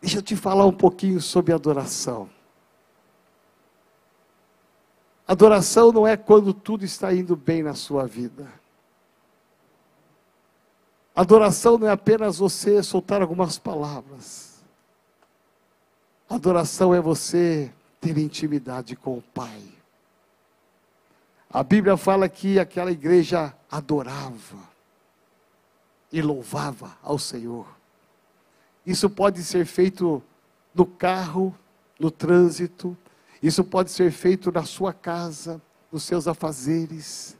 Deixa 0.00 0.18
eu 0.18 0.22
te 0.22 0.34
falar 0.34 0.64
um 0.64 0.72
pouquinho 0.72 1.20
sobre 1.20 1.52
adoração. 1.52 2.30
Adoração 5.26 5.90
não 5.92 6.06
é 6.06 6.16
quando 6.16 6.54
tudo 6.54 6.84
está 6.84 7.12
indo 7.12 7.34
bem 7.34 7.62
na 7.62 7.74
sua 7.74 8.06
vida. 8.06 8.48
Adoração 11.16 11.78
não 11.78 11.88
é 11.88 11.90
apenas 11.90 12.36
você 12.36 12.82
soltar 12.82 13.22
algumas 13.22 13.58
palavras. 13.58 14.62
Adoração 16.28 16.94
é 16.94 17.00
você 17.00 17.72
ter 17.98 18.18
intimidade 18.18 18.94
com 18.94 19.16
o 19.16 19.22
Pai. 19.22 19.62
A 21.48 21.62
Bíblia 21.62 21.96
fala 21.96 22.28
que 22.28 22.58
aquela 22.58 22.92
igreja 22.92 23.54
adorava 23.70 24.58
e 26.12 26.20
louvava 26.20 26.98
ao 27.02 27.18
Senhor. 27.18 27.66
Isso 28.84 29.08
pode 29.08 29.42
ser 29.42 29.64
feito 29.64 30.22
no 30.74 30.84
carro, 30.84 31.56
no 31.98 32.10
trânsito, 32.10 32.94
isso 33.42 33.64
pode 33.64 33.90
ser 33.90 34.10
feito 34.10 34.52
na 34.52 34.64
sua 34.64 34.92
casa, 34.92 35.62
nos 35.90 36.02
seus 36.02 36.28
afazeres. 36.28 37.38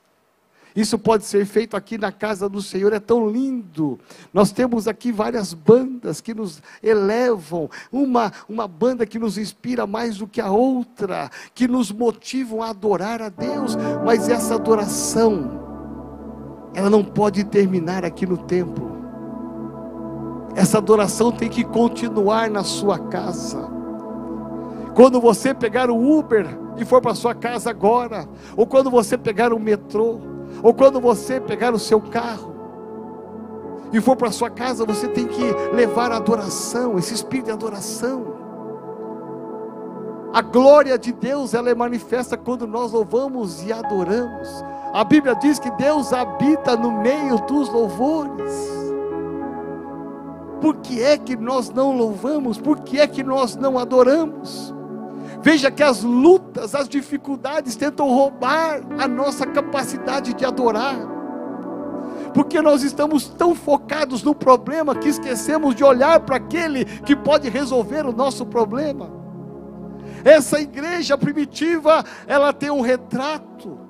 Isso 0.77 0.99
pode 0.99 1.25
ser 1.25 1.47
feito 1.47 1.75
aqui 1.75 1.97
na 1.97 2.13
casa 2.13 2.51
do 2.51 2.61
Senhor, 2.61 2.93
é 2.93 3.01
tão 3.01 3.31
lindo. 3.31 3.99
Nós 4.31 4.53
temos 4.53 4.87
aqui 4.87 5.11
várias 5.11 5.55
bandas 5.55 6.21
que 6.21 6.35
nos 6.35 6.63
elevam, 6.83 7.71
uma, 7.91 8.31
uma 8.47 8.69
banda 8.69 9.07
que 9.07 9.19
nos 9.19 9.39
inspira 9.39 9.87
mais 9.87 10.19
do 10.19 10.29
que 10.29 10.39
a 10.39 10.51
outra, 10.51 11.31
que 11.55 11.67
nos 11.67 11.91
motivam 11.91 12.63
a 12.63 12.69
adorar 12.69 13.23
a 13.23 13.31
Deus, 13.31 13.75
mas 14.05 14.29
essa 14.29 14.57
adoração, 14.57 15.63
ela 16.75 16.91
não 16.91 17.03
pode 17.03 17.43
terminar 17.45 18.05
aqui 18.05 18.27
no 18.27 18.37
templo. 18.37 18.95
Essa 20.55 20.77
adoração 20.77 21.33
tem 21.33 21.49
que 21.49 21.65
continuar 21.65 22.51
na 22.51 22.63
sua 22.63 22.99
casa. 22.99 23.67
Quando 24.95 25.23
você 25.23 25.55
pegar 25.55 25.91
o 25.91 26.19
Uber 26.19 26.47
e 26.77 26.85
for 26.85 27.01
para 27.01 27.15
sua 27.15 27.35
casa 27.35 27.71
agora, 27.71 28.29
ou 28.55 28.67
quando 28.67 28.91
você 28.91 29.17
pegar 29.17 29.55
o 29.55 29.59
metrô, 29.59 30.36
ou 30.63 30.75
quando 30.75 31.01
você 31.01 31.41
pegar 31.41 31.75
o 31.75 31.79
seu 31.79 32.01
carro 32.01 32.55
e 33.93 34.01
for 34.01 34.17
para 34.17 34.31
sua 34.31 34.51
casa, 34.51 34.85
você 34.85 35.09
tem 35.09 35.27
que 35.27 35.43
levar 35.73 36.11
a 36.13 36.17
adoração, 36.17 36.99
esse 36.99 37.15
espírito 37.15 37.47
de 37.47 37.53
adoração. 37.53 38.35
A 40.33 40.43
glória 40.43 40.99
de 40.99 41.13
Deus, 41.13 41.55
ela 41.55 41.71
é 41.71 41.75
manifesta 41.75 42.37
quando 42.37 42.67
nós 42.67 42.93
louvamos 42.93 43.63
e 43.63 43.73
adoramos. 43.73 44.49
A 44.93 45.03
Bíblia 45.05 45.35
diz 45.35 45.59
que 45.59 45.71
Deus 45.73 46.13
habita 46.13 46.77
no 46.77 47.01
meio 47.01 47.39
dos 47.47 47.73
louvores. 47.73 48.53
Por 50.61 50.77
que 50.77 51.03
é 51.03 51.17
que 51.17 51.37
nós 51.37 51.71
não 51.71 51.97
louvamos? 51.97 52.59
Por 52.59 52.81
que 52.81 52.99
é 52.99 53.07
que 53.07 53.23
nós 53.23 53.57
não 53.57 53.79
adoramos? 53.79 54.75
Veja 55.43 55.71
que 55.71 55.83
as 55.83 56.03
lutas, 56.03 56.75
as 56.75 56.89
dificuldades 56.89 57.77
tentam 57.77 58.09
roubar 58.09 58.81
a 58.99 59.07
nossa 59.07 59.47
capacidade 59.47 60.35
de 60.35 60.45
adorar. 60.45 60.97
Porque 62.35 62.61
nós 62.61 62.83
estamos 62.83 63.29
tão 63.29 63.55
focados 63.55 64.23
no 64.23 64.35
problema 64.35 64.95
que 64.95 65.09
esquecemos 65.09 65.75
de 65.75 65.85
olhar 65.85 66.21
para 66.21 66.37
aquele 66.37 66.85
que 66.85 67.17
pode 67.17 67.49
resolver 67.49 68.05
o 68.07 68.13
nosso 68.13 68.45
problema. 68.45 69.11
Essa 70.25 70.61
igreja 70.61 71.17
primitiva, 71.17 72.05
ela 72.27 72.53
tem 72.53 72.71
um 72.71 72.81
retrato 72.81 73.87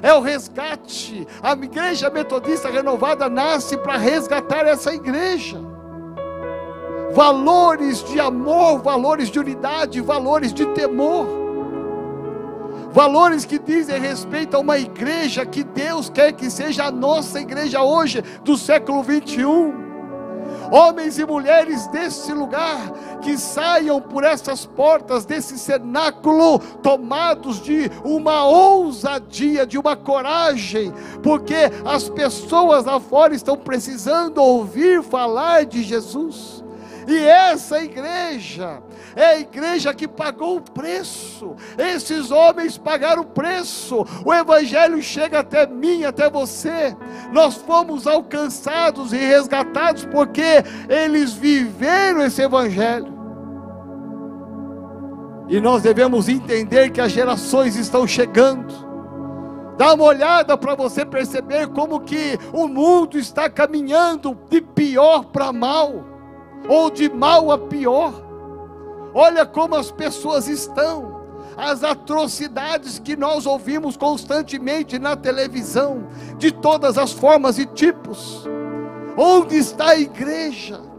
é 0.00 0.14
o 0.14 0.20
resgate. 0.20 1.26
A 1.42 1.52
igreja 1.52 2.08
metodista 2.08 2.70
renovada 2.70 3.28
nasce 3.28 3.76
para 3.76 3.98
resgatar 3.98 4.66
essa 4.66 4.94
igreja 4.94 5.73
valores 7.14 8.02
de 8.04 8.18
amor, 8.18 8.82
valores 8.82 9.30
de 9.30 9.38
unidade, 9.38 10.00
valores 10.00 10.52
de 10.52 10.66
temor, 10.66 11.26
valores 12.92 13.44
que 13.44 13.58
dizem 13.58 14.00
respeito 14.00 14.56
a 14.56 14.60
uma 14.60 14.76
igreja 14.78 15.46
que 15.46 15.62
Deus 15.62 16.10
quer 16.10 16.32
que 16.32 16.50
seja 16.50 16.86
a 16.86 16.90
nossa 16.90 17.40
igreja 17.40 17.82
hoje, 17.82 18.22
do 18.42 18.56
século 18.56 19.02
21 19.02 19.84
homens 20.70 21.18
e 21.18 21.24
mulheres 21.24 21.86
desse 21.88 22.32
lugar, 22.32 22.90
que 23.20 23.38
saiam 23.38 24.00
por 24.00 24.24
essas 24.24 24.66
portas 24.66 25.24
desse 25.24 25.58
cenáculo, 25.58 26.58
tomados 26.82 27.60
de 27.60 27.90
uma 28.04 28.44
ousadia, 28.46 29.66
de 29.66 29.78
uma 29.78 29.94
coragem, 29.94 30.92
porque 31.22 31.70
as 31.84 32.08
pessoas 32.08 32.86
lá 32.86 32.98
fora 32.98 33.34
estão 33.34 33.56
precisando 33.56 34.38
ouvir 34.38 35.02
falar 35.02 35.64
de 35.64 35.82
Jesus. 35.82 36.63
E 37.06 37.16
essa 37.24 37.82
igreja 37.82 38.82
é 39.14 39.24
a 39.26 39.38
igreja 39.38 39.92
que 39.92 40.08
pagou 40.08 40.56
o 40.56 40.60
preço. 40.60 41.54
Esses 41.76 42.30
homens 42.30 42.78
pagaram 42.78 43.22
o 43.22 43.26
preço. 43.26 44.06
O 44.24 44.32
Evangelho 44.32 45.02
chega 45.02 45.40
até 45.40 45.66
mim, 45.66 46.04
até 46.04 46.30
você. 46.30 46.96
Nós 47.32 47.56
fomos 47.56 48.06
alcançados 48.06 49.12
e 49.12 49.18
resgatados 49.18 50.04
porque 50.06 50.64
eles 50.88 51.32
viveram 51.32 52.22
esse 52.22 52.42
Evangelho. 52.42 53.12
E 55.48 55.60
nós 55.60 55.82
devemos 55.82 56.28
entender 56.28 56.90
que 56.90 57.00
as 57.00 57.12
gerações 57.12 57.76
estão 57.76 58.06
chegando. 58.06 58.94
Dá 59.76 59.92
uma 59.92 60.04
olhada 60.04 60.56
para 60.56 60.74
você 60.74 61.04
perceber 61.04 61.66
como 61.68 62.00
que 62.00 62.38
o 62.52 62.68
mundo 62.68 63.18
está 63.18 63.50
caminhando 63.50 64.38
de 64.48 64.60
pior 64.60 65.24
para 65.26 65.52
mal, 65.52 66.04
ou 66.68 66.90
de 66.90 67.08
mal 67.08 67.50
a 67.50 67.58
pior. 67.58 68.12
Olha 69.12 69.46
como 69.46 69.76
as 69.76 69.90
pessoas 69.90 70.48
estão, 70.48 71.22
as 71.56 71.84
atrocidades 71.84 72.98
que 72.98 73.16
nós 73.16 73.46
ouvimos 73.46 73.96
constantemente 73.96 74.98
na 74.98 75.14
televisão, 75.14 76.08
de 76.36 76.50
todas 76.50 76.98
as 76.98 77.12
formas 77.12 77.58
e 77.58 77.66
tipos. 77.66 78.44
Onde 79.16 79.56
está 79.56 79.90
a 79.90 79.98
igreja? 79.98 80.93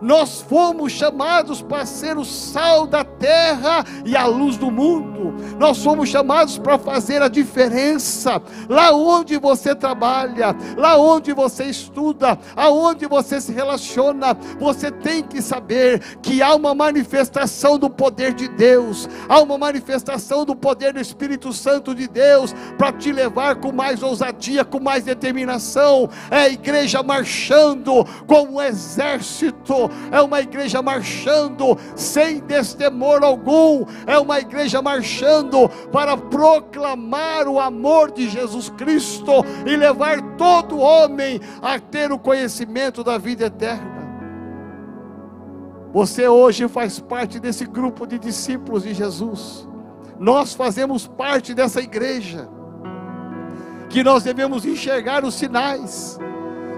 Nós 0.00 0.40
fomos 0.40 0.92
chamados 0.92 1.60
para 1.60 1.84
ser 1.84 2.16
o 2.16 2.24
sal 2.24 2.86
da 2.86 3.04
terra 3.04 3.84
e 4.04 4.16
a 4.16 4.26
luz 4.26 4.56
do 4.56 4.70
mundo. 4.70 5.34
Nós 5.58 5.82
fomos 5.82 6.08
chamados 6.08 6.58
para 6.58 6.78
fazer 6.78 7.22
a 7.22 7.28
diferença. 7.28 8.40
Lá 8.68 8.92
onde 8.92 9.36
você 9.36 9.74
trabalha, 9.74 10.56
lá 10.76 10.96
onde 10.96 11.32
você 11.32 11.64
estuda, 11.64 12.38
aonde 12.56 13.06
você 13.06 13.40
se 13.40 13.52
relaciona, 13.52 14.34
você 14.58 14.90
tem 14.90 15.22
que 15.22 15.42
saber 15.42 16.00
que 16.22 16.42
há 16.42 16.54
uma 16.54 16.74
manifestação 16.74 17.78
do 17.78 17.90
poder 17.90 18.32
de 18.32 18.48
Deus, 18.48 19.08
há 19.28 19.40
uma 19.40 19.58
manifestação 19.58 20.44
do 20.44 20.56
poder 20.56 20.94
do 20.94 21.00
Espírito 21.00 21.52
Santo 21.52 21.94
de 21.94 22.08
Deus 22.08 22.54
para 22.78 22.92
te 22.92 23.12
levar 23.12 23.56
com 23.56 23.72
mais 23.72 24.02
ousadia, 24.02 24.64
com 24.64 24.80
mais 24.80 25.04
determinação. 25.04 26.08
É 26.30 26.36
a 26.36 26.48
igreja 26.48 27.02
marchando 27.02 28.04
como 28.26 28.54
um 28.54 28.62
exército 28.62 29.89
é 30.10 30.20
uma 30.20 30.40
igreja 30.40 30.82
marchando 30.82 31.76
sem 31.94 32.40
destemor 32.40 33.22
algum, 33.22 33.84
é 34.06 34.18
uma 34.18 34.38
igreja 34.40 34.82
marchando 34.82 35.68
para 35.92 36.16
proclamar 36.16 37.48
o 37.48 37.60
amor 37.60 38.10
de 38.10 38.28
Jesus 38.28 38.68
Cristo 38.70 39.44
e 39.66 39.76
levar 39.76 40.20
todo 40.36 40.78
homem 40.78 41.40
a 41.62 41.78
ter 41.78 42.12
o 42.12 42.18
conhecimento 42.18 43.02
da 43.04 43.18
vida 43.18 43.46
eterna. 43.46 44.00
Você 45.92 46.28
hoje 46.28 46.68
faz 46.68 47.00
parte 47.00 47.40
desse 47.40 47.64
grupo 47.64 48.06
de 48.06 48.18
discípulos 48.18 48.84
de 48.84 48.94
Jesus. 48.94 49.68
Nós 50.18 50.54
fazemos 50.54 51.06
parte 51.06 51.52
dessa 51.52 51.80
igreja. 51.80 52.48
Que 53.88 54.04
nós 54.04 54.22
devemos 54.22 54.64
enxergar 54.64 55.24
os 55.24 55.34
sinais 55.34 56.16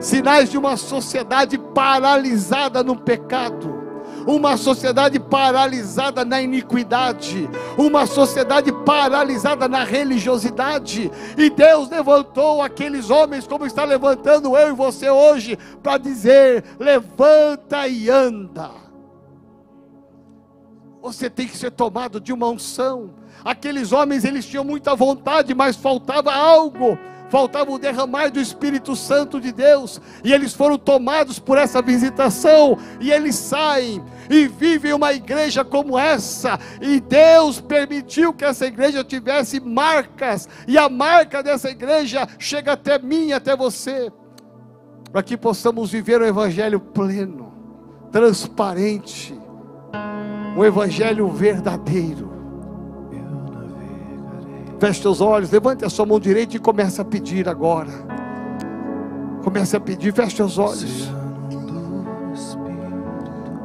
sinais 0.03 0.51
de 0.51 0.59
uma 0.59 0.77
sociedade 0.77 1.57
paralisada 1.57 2.83
no 2.83 2.97
pecado 2.97 3.83
uma 4.27 4.57
sociedade 4.57 5.19
paralisada 5.19 6.25
na 6.25 6.41
iniquidade, 6.41 7.49
uma 7.77 8.07
sociedade 8.07 8.73
paralisada 8.85 9.69
na 9.69 9.85
religiosidade. 9.85 11.11
E 11.37 11.51
Deus 11.51 11.91
levantou 11.91 12.62
aqueles 12.62 13.11
homens, 13.11 13.47
como 13.47 13.67
está 13.67 13.85
levantando 13.85 14.57
eu 14.57 14.69
e 14.69 14.73
você 14.73 15.11
hoje, 15.11 15.59
para 15.83 15.99
dizer: 15.99 16.65
levanta 16.79 17.87
e 17.88 18.09
anda. 18.09 18.71
Você 21.01 21.29
tem 21.29 21.49
que 21.49 21.57
ser 21.57 21.73
tomado 21.73 22.21
de 22.21 22.33
uma 22.33 22.49
unção. 22.49 23.15
Aqueles 23.45 23.91
homens, 23.91 24.25
eles 24.25 24.47
tinham 24.47 24.62
muita 24.62 24.95
vontade, 24.95 25.53
mas 25.53 25.75
faltava 25.75 26.33
algo 26.33 26.97
faltava 27.33 27.71
o 27.71 27.79
derramar 27.79 28.31
do 28.31 28.38
Espírito 28.38 28.95
Santo 28.95 29.40
de 29.40 29.53
Deus, 29.53 29.99
e 30.23 30.35
eles 30.35 30.53
foram 30.53 30.77
tomados 30.77 31.38
por 31.38 31.57
essa 31.57 31.81
visitação, 31.81 32.77
e 33.01 33.11
eles 33.11 33.37
saem 33.37 34.05
e 34.29 34.47
vivem 34.47 34.92
uma 34.92 35.14
igreja 35.14 35.64
como 35.64 35.99
essa, 35.99 36.61
e 36.79 37.01
Deus 37.01 37.59
permitiu 37.59 38.35
que 38.35 38.45
essa 38.45 38.66
igreja 38.66 39.03
tivesse 39.03 39.59
marcas, 39.61 40.47
e 40.68 40.77
a 40.77 40.90
marca 40.90 41.42
dessa 41.42 41.71
igreja 41.71 42.29
chega 42.38 42.73
até 42.73 42.99
mim, 42.99 43.33
até 43.33 43.57
você, 43.57 44.12
para 45.11 45.23
que 45.23 45.35
possamos 45.35 45.90
viver 45.90 46.21
o 46.21 46.27
Evangelho 46.27 46.81
pleno, 46.81 47.51
transparente, 48.12 49.35
um 50.55 50.62
Evangelho 50.62 51.29
verdadeiro 51.29 52.32
Feche 54.83 55.01
seus 55.01 55.21
olhos, 55.21 55.49
levante 55.53 55.85
a 55.85 55.88
sua 55.88 56.05
mão 56.05 56.18
direita 56.18 56.57
e 56.57 56.59
comece 56.59 57.01
a 57.01 57.05
pedir 57.05 57.49
agora. 57.49 57.92
Comece 59.45 59.77
a 59.77 59.81
pedir, 59.81 60.12
feche 60.12 60.35
seus 60.35 60.59
olhos. 60.59 61.09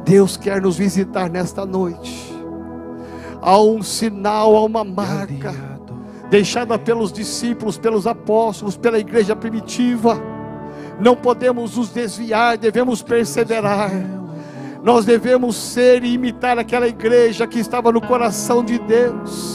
Deus 0.04 0.36
quer 0.36 0.62
nos 0.62 0.76
visitar 0.76 1.28
nesta 1.28 1.66
noite. 1.66 2.32
Há 3.42 3.58
um 3.58 3.82
sinal, 3.82 4.54
há 4.54 4.64
uma 4.64 4.84
marca 4.84 5.52
deixada 6.30 6.78
pelos 6.78 7.12
discípulos, 7.12 7.76
pelos 7.76 8.06
apóstolos, 8.06 8.76
pela 8.76 9.00
igreja 9.00 9.34
primitiva. 9.34 10.22
Não 11.00 11.16
podemos 11.16 11.76
nos 11.76 11.90
desviar, 11.90 12.56
devemos 12.56 13.02
perseverar. 13.02 13.90
Nós 14.84 15.04
devemos 15.04 15.56
ser 15.56 16.04
e 16.04 16.12
imitar 16.12 16.60
aquela 16.60 16.86
igreja 16.86 17.44
que 17.44 17.58
estava 17.58 17.90
no 17.90 18.00
coração 18.00 18.64
de 18.64 18.78
Deus 18.78 19.47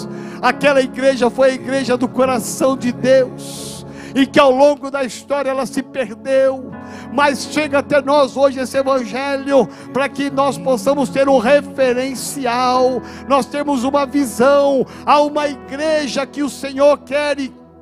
Aquela 0.44 0.82
igreja 0.82 1.30
foi 1.30 1.52
a 1.52 1.54
igreja 1.54 1.96
do 1.96 2.06
coração 2.06 2.76
de 2.76 2.92
Deus, 2.92 3.86
e 4.14 4.28
que 4.28 4.38
ao 4.38 4.52
longo 4.52 4.92
da 4.92 5.02
história 5.02 5.50
ela 5.50 5.66
se 5.66 5.82
perdeu, 5.82 6.70
mas 7.14 7.46
chega 7.50 7.80
até 7.80 8.02
nós 8.02 8.36
hoje 8.36 8.60
esse 8.60 8.78
evangelho 8.78 9.66
para 9.94 10.10
que 10.10 10.30
nós 10.30 10.58
possamos 10.58 11.08
ter 11.08 11.30
um 11.30 11.38
referencial, 11.38 13.02
nós 13.26 13.46
temos 13.46 13.86
uma 13.86 14.06
visão, 14.06 14.86
há 15.06 15.22
uma 15.22 15.48
igreja 15.48 16.26
que 16.26 16.44
o 16.44 16.50
Senhor 16.50 16.98
quer 16.98 17.38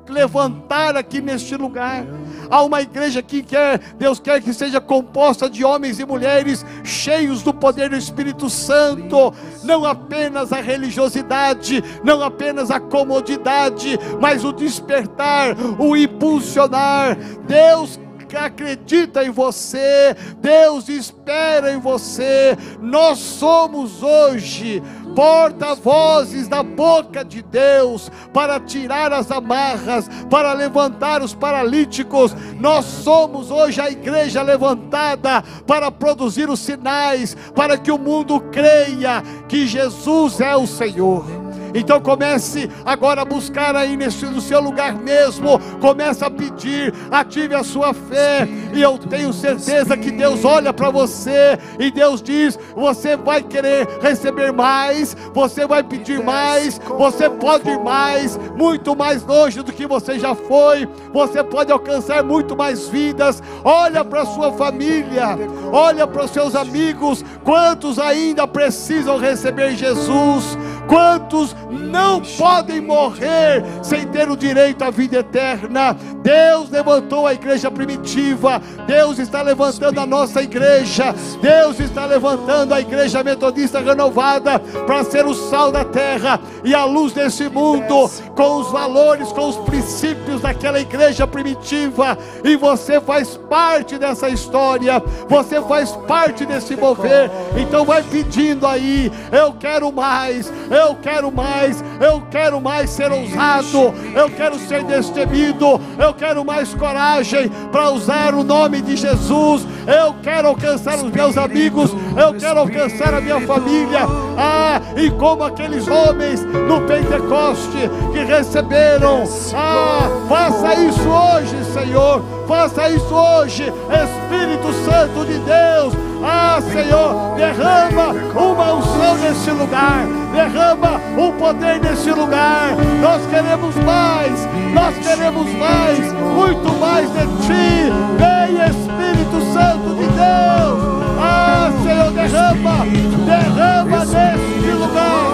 levantar 0.08 0.96
aqui 0.96 1.20
neste 1.20 1.56
lugar. 1.56 2.06
Há 2.52 2.62
uma 2.62 2.82
igreja 2.82 3.22
que 3.22 3.42
quer, 3.42 3.78
Deus 3.96 4.20
quer 4.20 4.42
que 4.42 4.52
seja 4.52 4.78
composta 4.78 5.48
de 5.48 5.64
homens 5.64 5.98
e 5.98 6.04
mulheres 6.04 6.66
cheios 6.84 7.42
do 7.42 7.54
poder 7.54 7.88
do 7.88 7.96
Espírito 7.96 8.50
Santo, 8.50 9.32
não 9.64 9.86
apenas 9.86 10.52
a 10.52 10.60
religiosidade, 10.60 11.82
não 12.04 12.22
apenas 12.22 12.70
a 12.70 12.78
comodidade, 12.78 13.98
mas 14.20 14.44
o 14.44 14.52
despertar, 14.52 15.56
o 15.78 15.96
impulsionar. 15.96 17.16
Deus 17.46 17.98
acredita 18.36 19.24
em 19.24 19.30
você, 19.30 20.14
Deus 20.38 20.88
espera 20.88 21.72
em 21.72 21.80
você. 21.80 22.56
Nós 22.80 23.18
somos 23.18 24.02
hoje 24.02 24.82
porta-vozes 25.14 26.48
da 26.48 26.62
boca 26.62 27.24
de 27.24 27.42
Deus 27.42 28.10
para 28.32 28.60
tirar 28.60 29.12
as 29.12 29.30
amarras, 29.30 30.08
para 30.30 30.52
levantar 30.52 31.22
os 31.22 31.34
paralíticos. 31.34 32.34
Nós 32.58 32.84
somos 32.84 33.50
hoje 33.50 33.80
a 33.80 33.90
igreja 33.90 34.42
levantada 34.42 35.42
para 35.66 35.90
produzir 35.90 36.48
os 36.48 36.60
sinais, 36.60 37.36
para 37.54 37.76
que 37.78 37.90
o 37.90 37.98
mundo 37.98 38.40
creia 38.52 39.22
que 39.48 39.66
Jesus 39.66 40.40
é 40.40 40.56
o 40.56 40.66
Senhor. 40.66 41.41
Então 41.74 42.00
comece 42.00 42.70
agora 42.84 43.22
a 43.22 43.24
buscar 43.24 43.74
aí 43.74 43.96
nesse, 43.96 44.26
no 44.26 44.40
seu 44.40 44.60
lugar 44.60 44.94
mesmo. 44.94 45.58
Comece 45.80 46.24
a 46.24 46.30
pedir, 46.30 46.92
ative 47.10 47.54
a 47.54 47.64
sua 47.64 47.94
fé. 47.94 48.48
E 48.74 48.80
eu 48.80 48.98
tenho 48.98 49.32
certeza 49.32 49.96
que 49.96 50.10
Deus 50.10 50.44
olha 50.44 50.72
para 50.72 50.90
você 50.90 51.58
e 51.78 51.90
Deus 51.90 52.22
diz: 52.22 52.58
você 52.74 53.16
vai 53.16 53.42
querer 53.42 53.88
receber 54.00 54.52
mais, 54.52 55.16
você 55.32 55.66
vai 55.66 55.82
pedir 55.82 56.22
mais, 56.22 56.78
você 56.98 57.28
pode 57.28 57.68
ir 57.68 57.78
mais, 57.78 58.38
muito 58.56 58.94
mais 58.96 59.22
longe 59.24 59.62
do 59.62 59.72
que 59.72 59.86
você 59.86 60.18
já 60.18 60.34
foi. 60.34 60.88
Você 61.12 61.42
pode 61.42 61.72
alcançar 61.72 62.22
muito 62.22 62.56
mais 62.56 62.88
vidas. 62.88 63.42
Olha 63.64 64.04
para 64.04 64.26
sua 64.26 64.52
família, 64.52 65.38
olha 65.72 66.06
para 66.06 66.24
os 66.24 66.30
seus 66.30 66.54
amigos. 66.54 67.24
Quantos 67.44 67.98
ainda 67.98 68.46
precisam 68.46 69.18
receber 69.18 69.76
Jesus? 69.76 70.56
Quantos 70.86 71.54
não 71.92 72.20
podem 72.20 72.80
morrer 72.80 73.64
sem 73.82 74.06
ter 74.06 74.30
o 74.30 74.36
direito 74.36 74.82
à 74.82 74.90
vida 74.90 75.18
eterna. 75.18 75.96
Deus 76.22 76.70
levantou 76.70 77.26
a 77.26 77.34
igreja 77.34 77.70
primitiva, 77.70 78.60
Deus 78.86 79.18
está 79.18 79.42
levantando 79.42 80.00
a 80.00 80.06
nossa 80.06 80.42
igreja, 80.42 81.14
Deus 81.40 81.80
está 81.80 82.06
levantando 82.06 82.72
a 82.72 82.80
igreja 82.80 83.22
metodista 83.22 83.80
renovada 83.80 84.58
para 84.58 85.04
ser 85.04 85.26
o 85.26 85.34
sal 85.34 85.72
da 85.72 85.84
terra 85.84 86.40
e 86.64 86.74
a 86.74 86.84
luz 86.84 87.12
desse 87.12 87.48
mundo, 87.48 88.08
com 88.34 88.56
os 88.60 88.70
valores, 88.70 89.32
com 89.32 89.48
os 89.48 89.56
princípios 89.56 90.40
daquela 90.40 90.80
igreja 90.80 91.26
primitiva, 91.26 92.16
e 92.44 92.56
você 92.56 93.00
faz 93.00 93.36
parte 93.36 93.98
dessa 93.98 94.28
história, 94.28 95.02
você 95.28 95.60
faz 95.62 95.92
parte 96.06 96.46
desse 96.46 96.76
mover, 96.76 97.30
então 97.56 97.84
vai 97.84 98.02
pedindo 98.02 98.66
aí, 98.66 99.10
eu 99.32 99.52
quero 99.52 99.92
mais, 99.92 100.52
eu 100.72 100.96
quero 100.96 101.30
mais, 101.30 101.84
eu 102.00 102.22
quero 102.30 102.60
mais 102.60 102.88
ser 102.88 103.12
ousado, 103.12 103.94
eu 104.14 104.30
quero 104.30 104.58
ser 104.58 104.82
destemido, 104.84 105.78
eu 105.98 106.14
quero 106.14 106.44
mais 106.44 106.72
coragem 106.74 107.50
para 107.70 107.90
usar 107.90 108.34
o 108.34 108.42
nome 108.42 108.80
de 108.80 108.96
Jesus, 108.96 109.66
eu 109.86 110.14
quero 110.22 110.48
alcançar 110.48 110.96
os 110.96 111.10
meus 111.10 111.36
amigos, 111.36 111.90
eu 112.16 112.34
quero 112.34 112.60
alcançar 112.60 113.12
a 113.12 113.20
minha 113.20 113.40
família, 113.42 114.00
ah, 114.38 114.80
e 114.96 115.10
como 115.10 115.44
aqueles 115.44 115.86
homens 115.86 116.42
no 116.42 116.80
Pentecoste 116.82 117.90
que 118.12 118.24
receberam, 118.24 119.24
ah, 119.54 120.08
faça 120.28 120.74
isso 120.74 121.08
hoje, 121.08 121.64
Senhor, 121.74 122.22
faça 122.48 122.88
isso 122.88 123.14
hoje, 123.14 123.64
Espírito 123.64 124.72
Santo 124.84 125.26
de 125.26 125.38
Deus, 125.38 126.11
ah, 126.22 126.60
Senhor, 126.60 127.34
derrama 127.36 128.14
uma 128.36 128.74
unção 128.74 129.16
nesse 129.16 129.50
lugar, 129.50 130.06
derrama 130.32 131.00
um 131.18 131.32
poder 131.32 131.80
nesse 131.80 132.10
lugar. 132.10 132.76
Nós 133.00 133.26
queremos 133.26 133.74
mais, 133.76 134.48
nós 134.72 134.96
queremos 134.98 135.52
mais, 135.54 136.12
muito 136.12 136.72
mais 136.78 137.10
de 137.12 137.26
Ti. 137.46 137.92
Vem, 138.18 138.54
Espírito 138.68 139.52
Santo 139.52 139.94
de 139.96 140.06
Deus. 140.06 141.02
Ah, 141.20 141.70
Senhor, 141.82 142.10
derrama, 142.12 142.86
derrama 143.26 144.04
neste 144.04 144.70
lugar. 144.70 145.32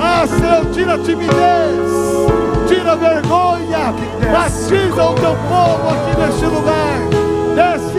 Ah, 0.00 0.26
Senhor, 0.26 0.66
tira 0.72 0.94
a 0.94 0.98
timidez, 0.98 2.68
tira 2.68 2.96
vergonha, 2.96 3.94
batiza 4.32 5.04
o 5.04 5.14
teu 5.14 5.36
povo 5.48 5.88
aqui 5.88 6.20
neste 6.20 6.44
lugar. 6.46 7.16
Desce 7.56 7.95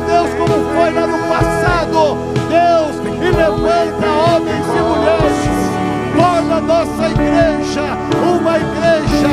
Deus, 0.00 0.30
como 0.34 0.54
foi 0.74 0.90
lá 0.92 1.06
no 1.06 1.18
passado, 1.28 2.18
Deus, 2.48 2.96
e 3.06 3.30
levanta 3.30 4.06
homens 4.06 4.66
e 4.66 4.80
mulheres. 4.80 5.58
Torna 6.16 6.56
a 6.56 6.60
nossa 6.60 7.08
igreja 7.10 7.82
uma 8.22 8.56
igreja 8.58 9.30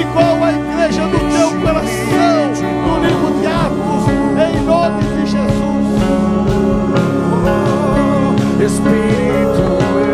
igual 0.00 0.44
à 0.44 0.52
igreja 0.52 1.06
do 1.06 1.18
teu 1.18 1.50
coração, 1.60 2.52
no 2.84 2.98
livro 3.04 3.30
de 3.40 3.46
Atos, 3.46 4.04
em 4.42 4.60
nome 4.64 5.02
de 5.02 5.26
Jesus. 5.26 5.76
Espírito, 8.66 9.62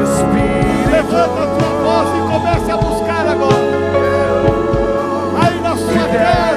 Espírito. 0.04 0.90
Levanta 0.90 1.40
a 1.42 1.46
tua 1.46 1.70
voz 1.82 2.08
e 2.16 2.20
comece 2.30 2.70
a 2.70 2.76
buscar 2.76 3.26
agora. 3.26 3.72
Aí 5.42 5.56
na 5.60 5.76
sua 5.76 6.06
casa, 6.08 6.51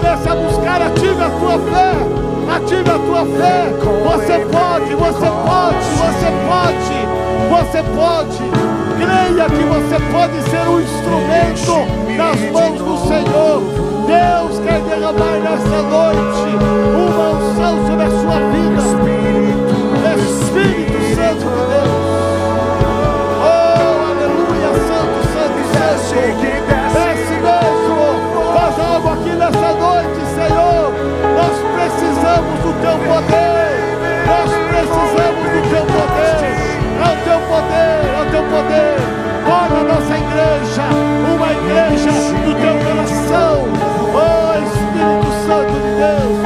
Comece 0.00 0.28
a 0.30 0.34
buscar, 0.34 0.80
ative 0.80 1.22
a 1.22 1.28
tua 1.28 1.58
fé. 1.58 1.92
Ative 2.56 2.90
a 2.90 2.98
tua 2.98 3.26
fé. 3.36 3.68
Você 4.02 4.38
pode, 4.46 4.94
você 4.94 5.26
pode, 5.28 5.84
você 6.00 6.30
pode, 6.48 6.96
você 7.50 7.82
pode. 7.94 8.40
Creia 8.96 9.44
que 9.50 9.62
você 9.62 10.00
pode 10.10 10.42
ser 10.48 10.66
um 10.68 10.80
instrumento 10.80 11.84
nas 12.16 12.40
mãos 12.50 12.78
do 12.78 12.96
Senhor. 13.08 13.62
Deus 14.06 14.58
quer 14.64 14.80
derramar 14.88 15.38
nessa 15.38 15.82
noite 15.82 16.48
uma 16.96 17.28
unção 17.32 17.86
sobre 17.86 18.04
a 18.04 18.10
sua 18.10 18.38
vida. 18.52 18.80
Espírito 20.16 20.98
Santo 21.14 21.44
de 21.44 21.62
Deus. 21.68 21.92
Oh, 23.38 24.00
aleluia, 24.12 24.70
Santo, 24.88 25.18
Santo, 25.34 25.60
Santo. 25.74 27.09
Nessa 29.50 29.72
noite, 29.74 30.20
Senhor. 30.34 30.92
Nós 31.34 31.56
precisamos 31.74 32.58
do 32.60 32.72
teu 32.80 32.96
poder. 33.08 33.70
Nós 34.26 34.50
precisamos 34.70 35.44
do 35.50 35.60
teu 35.70 35.84
poder. 35.86 36.60
É 36.96 37.08
o 37.10 37.16
teu 37.24 37.40
poder, 37.48 38.00
é 38.06 38.20
o 38.20 38.30
teu 38.30 38.44
poder. 38.44 38.96
Torna 39.44 39.80
a 39.80 39.94
nossa 39.94 40.14
igreja 40.16 40.82
uma 41.34 41.52
igreja 41.52 42.10
do 42.44 42.52
teu 42.60 42.74
coração. 42.86 43.64
Oh, 44.12 44.52
Espírito 44.58 45.30
Santo 45.46 45.72
de 45.72 45.90
Deus. 45.96 46.39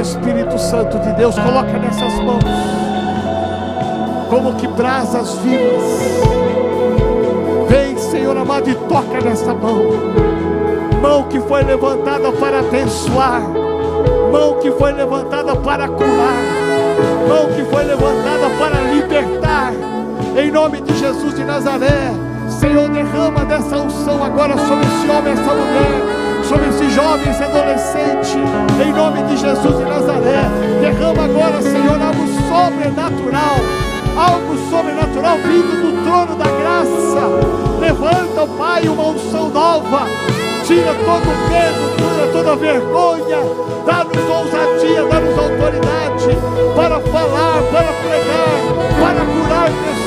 Espírito 0.00 0.58
Santo 0.58 0.98
de 0.98 1.12
Deus, 1.14 1.36
coloca 1.38 1.72
nessas 1.78 2.14
mãos 2.20 2.44
como 4.28 4.54
que 4.54 4.66
brasas 4.68 5.34
vivas. 5.38 5.82
Vem, 7.68 7.96
Senhor 7.96 8.36
amado, 8.36 8.68
e 8.70 8.74
toca 8.74 9.20
nessa 9.22 9.54
mão. 9.54 9.82
Mão 11.00 11.24
que 11.24 11.40
foi 11.40 11.62
levantada 11.62 12.30
para 12.32 12.60
abençoar. 12.60 13.42
Mão 14.30 14.58
que 14.60 14.70
foi 14.72 14.92
levantada 14.92 15.56
para 15.56 15.88
curar. 15.88 16.42
Mão 17.28 17.46
que 17.54 17.64
foi 17.64 17.84
levantada 17.84 18.50
para 18.58 18.80
libertar. 18.92 19.72
Em 20.36 20.50
nome 20.50 20.80
de 20.80 20.96
Jesus 20.98 21.34
de 21.34 21.44
Nazaré. 21.44 22.12
Senhor, 22.48 22.88
derrama 22.88 23.44
dessa 23.44 23.76
unção 23.76 24.24
agora 24.24 24.56
sobre 24.56 24.84
esse 24.86 25.10
homem, 25.10 25.32
essa 25.32 25.54
mulher, 25.54 26.17
sobre 26.48 26.68
esse 26.68 26.88
jovem, 26.90 27.30
esse 27.30 27.42
adolescente, 27.42 28.38
em 28.82 28.92
nome 28.92 29.22
de 29.24 29.36
Jesus 29.36 29.76
de 29.76 29.84
Nazaré. 29.84 30.48
Derrama 30.80 31.24
agora, 31.24 31.60
Senhor, 31.60 32.00
algo 32.00 32.26
sobrenatural, 32.48 33.56
algo 34.16 34.56
sobrenatural 34.70 35.36
vindo 35.38 35.82
do 35.82 36.02
trono 36.04 36.34
da 36.36 36.46
graça. 36.46 37.78
Levanta, 37.78 38.46
Pai, 38.56 38.88
uma 38.88 39.08
unção 39.08 39.50
nova. 39.50 40.06
Tira 40.64 40.94
todo 40.94 41.28
o 41.28 41.48
medo, 41.50 41.96
tira 41.96 42.32
toda 42.32 42.52
a 42.52 42.56
vergonha, 42.56 43.38
dá-nos 43.84 44.30
ousadia, 44.30 45.04
dá-nos 45.04 45.38
autoridade 45.38 46.38
para 46.74 47.00
falar, 47.00 47.62
para 47.72 47.92
pregar, 47.92 48.58
para 49.00 49.20
curar 49.24 49.70
pessoas, 49.70 49.97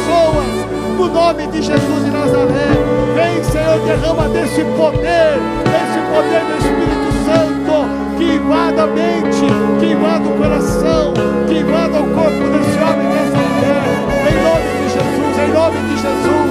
no 1.01 1.09
nome 1.09 1.47
de 1.47 1.63
Jesus 1.63 2.05
de 2.05 2.11
Nazaré. 2.11 2.69
Vem, 3.15 3.43
Senhor, 3.43 3.79
derrama 3.79 4.29
desse 4.29 4.63
poder, 4.77 5.39
desse 5.65 5.99
poder 6.13 6.43
do 6.45 6.53
Espírito 6.61 7.11
Santo, 7.25 8.17
que 8.17 8.35
invada 8.35 8.83
a 8.83 8.87
mente, 8.87 9.47
que 9.79 9.93
invada 9.93 10.29
o 10.29 10.37
coração, 10.37 11.13
que 11.47 11.57
invada 11.57 11.99
o 11.99 12.07
corpo 12.13 12.43
desse 12.53 12.77
homem, 12.77 13.07
dessa 13.09 13.37
mulher. 13.49 13.83
Em 14.29 14.37
nome 14.43 14.69
de 14.77 14.87
Jesus, 14.93 15.39
em 15.39 15.51
nome 15.51 15.77
de 15.89 16.01
Jesus. 16.01 16.50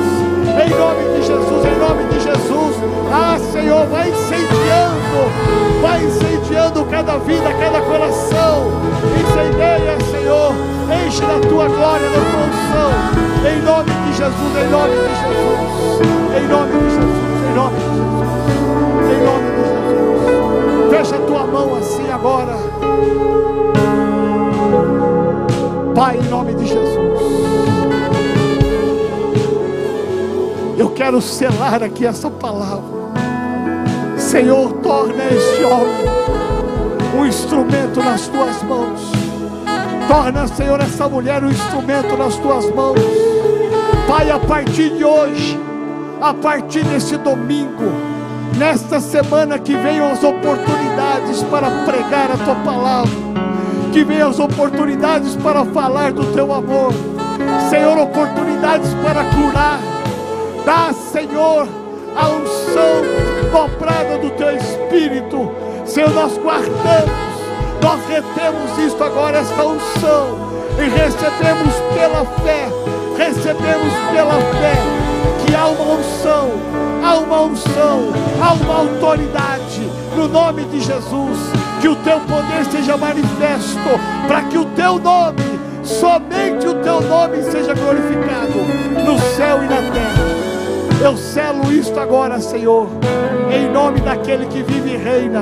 Em 0.63 0.71
nome 0.71 1.05
de 1.15 1.27
Jesus, 1.27 1.65
em 1.65 1.79
nome 1.79 2.05
de 2.05 2.21
Jesus. 2.21 2.77
Ah, 3.13 3.39
Senhor, 3.53 3.87
vai 3.87 4.09
incendiando, 4.09 5.81
vai 5.81 6.05
incendiando 6.05 6.85
cada 6.87 7.19
vida, 7.19 7.53
cada 7.59 7.81
coração. 7.81 8.71
Incendeia, 9.21 9.97
Senhor, 10.11 10.55
tua 11.49 11.67
glória, 11.69 12.09
da 12.09 12.21
tua 12.31 12.45
unção. 12.47 12.91
Em 13.51 13.63
nome 13.63 13.91
de 13.91 14.13
Jesus, 14.17 14.57
em 14.57 14.71
nome 14.71 14.95
de 14.95 15.15
Jesus. 15.21 15.61
Em 16.37 16.47
nome 16.49 16.73
de 16.73 16.91
Jesus, 16.91 17.41
em 17.49 17.55
nome 17.55 17.77
de 17.77 17.85
Jesus. 17.85 18.21
Em 19.11 19.21
nome 19.25 19.49
de 19.51 19.63
Jesus. 19.69 20.91
Fecha 20.91 21.17
a 21.17 21.27
tua 21.27 21.47
mão 21.47 21.77
assim 21.77 22.11
agora. 22.11 22.57
Pai, 25.95 26.19
em 26.19 26.29
nome 26.29 26.55
de 26.55 26.67
Jesus. 26.67 27.20
Eu 30.81 30.89
quero 30.89 31.21
selar 31.21 31.83
aqui 31.83 32.07
essa 32.07 32.31
palavra. 32.31 32.89
Senhor, 34.17 34.73
torna 34.83 35.25
este 35.25 35.63
homem 35.63 36.07
um 37.19 37.27
instrumento 37.27 38.03
nas 38.03 38.27
tuas 38.29 38.63
mãos. 38.63 39.13
Torna, 40.09 40.49
Senhor, 40.49 40.81
essa 40.81 41.07
mulher 41.07 41.45
um 41.45 41.51
instrumento 41.51 42.17
nas 42.17 42.35
tuas 42.37 42.75
mãos. 42.75 42.99
Pai, 44.09 44.31
a 44.31 44.39
partir 44.39 44.97
de 44.97 45.05
hoje, 45.05 45.61
a 46.19 46.33
partir 46.33 46.83
desse 46.85 47.19
domingo, 47.19 47.93
nesta 48.57 49.01
semana 49.01 49.59
que 49.59 49.77
venham 49.77 50.11
as 50.11 50.25
oportunidades 50.25 51.43
para 51.43 51.71
pregar 51.85 52.31
a 52.31 52.39
tua 52.39 52.55
palavra, 52.55 53.13
que 53.93 54.03
venham 54.03 54.31
as 54.31 54.39
oportunidades 54.39 55.37
para 55.37 55.63
falar 55.63 56.11
do 56.11 56.33
teu 56.33 56.51
amor, 56.55 56.95
Senhor, 57.69 57.99
oportunidades 57.99 58.89
para 59.05 59.25
curar. 59.25 60.00
Dá, 60.65 60.93
Senhor, 60.93 61.67
a 62.17 62.29
unção 62.29 63.03
dobrada 63.51 64.19
do 64.19 64.31
teu 64.31 64.57
espírito. 64.57 65.51
Senhor, 65.85 66.11
nós 66.11 66.37
guardamos, 66.39 67.11
nós 67.83 68.01
retemos 68.09 68.79
isto 68.79 69.03
agora, 69.03 69.39
esta 69.39 69.65
unção, 69.65 70.51
e 70.79 70.89
recebemos 70.89 71.75
pela 71.95 72.25
fé, 72.43 72.69
recebemos 73.17 73.93
pela 74.13 74.35
fé, 74.35 74.75
que 75.47 75.55
há 75.55 75.67
uma 75.67 75.95
unção, 75.95 76.51
há 77.03 77.19
uma 77.19 77.41
unção, 77.43 78.13
há 78.41 78.53
uma 78.53 78.77
autoridade, 78.77 79.91
no 80.15 80.29
nome 80.29 80.65
de 80.65 80.81
Jesus, 80.81 81.39
que 81.81 81.89
o 81.89 81.97
teu 81.97 82.21
poder 82.21 82.65
seja 82.71 82.97
manifesto, 82.97 83.79
para 84.29 84.43
que 84.43 84.59
o 84.59 84.65
teu 84.67 84.99
nome, 84.99 85.59
somente 85.83 86.67
o 86.67 86.75
teu 86.83 87.01
nome 87.01 87.43
seja 87.43 87.75
glorificado 87.75 88.59
no 89.05 89.19
céu 89.35 89.63
e 89.63 89.67
na 89.67 89.77
terra. 89.93 90.50
Eu 91.03 91.17
selo 91.17 91.73
isto 91.73 91.99
agora, 91.99 92.39
Senhor, 92.39 92.87
em 93.51 93.71
nome 93.71 94.01
daquele 94.01 94.45
que 94.45 94.63
vive 94.63 94.91
e 94.91 94.97
reina, 94.99 95.41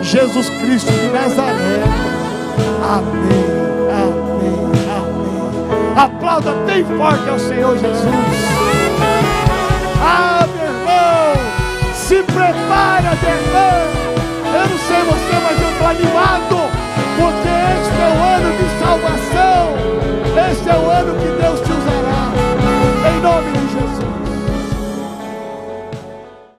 Jesus 0.00 0.48
Cristo 0.48 0.92
de 0.92 1.08
Nazaré. 1.08 1.82
Amém, 2.88 3.42
amém, 3.90 4.62
amém. 4.94 6.04
Aplauda 6.04 6.52
bem 6.66 6.84
forte 6.84 7.28
ao 7.28 7.36
Senhor 7.36 7.76
Jesus. 7.76 8.04
Ah, 10.00 10.46
meu 10.54 10.66
irmão, 10.66 11.94
se 11.94 12.22
prepara, 12.22 13.18
meu 13.20 13.34
irmão. 13.34 13.82
Eu 14.54 14.68
não 14.68 14.78
sei 14.78 15.02
você, 15.02 15.34
mas 15.42 15.60
eu 15.62 15.70
estou 15.72 15.88
animado, 15.88 16.70
porque 17.18 17.48
este 17.74 18.00
é 18.00 18.08
o 18.08 18.22
ano 18.36 18.50
de 18.56 18.66
salvação. 18.78 19.62
Este 20.52 20.68
é 20.68 20.76
o 20.76 20.90
ano 20.90 21.12
que 21.18 21.42
Deus 21.42 21.60
te 21.60 21.72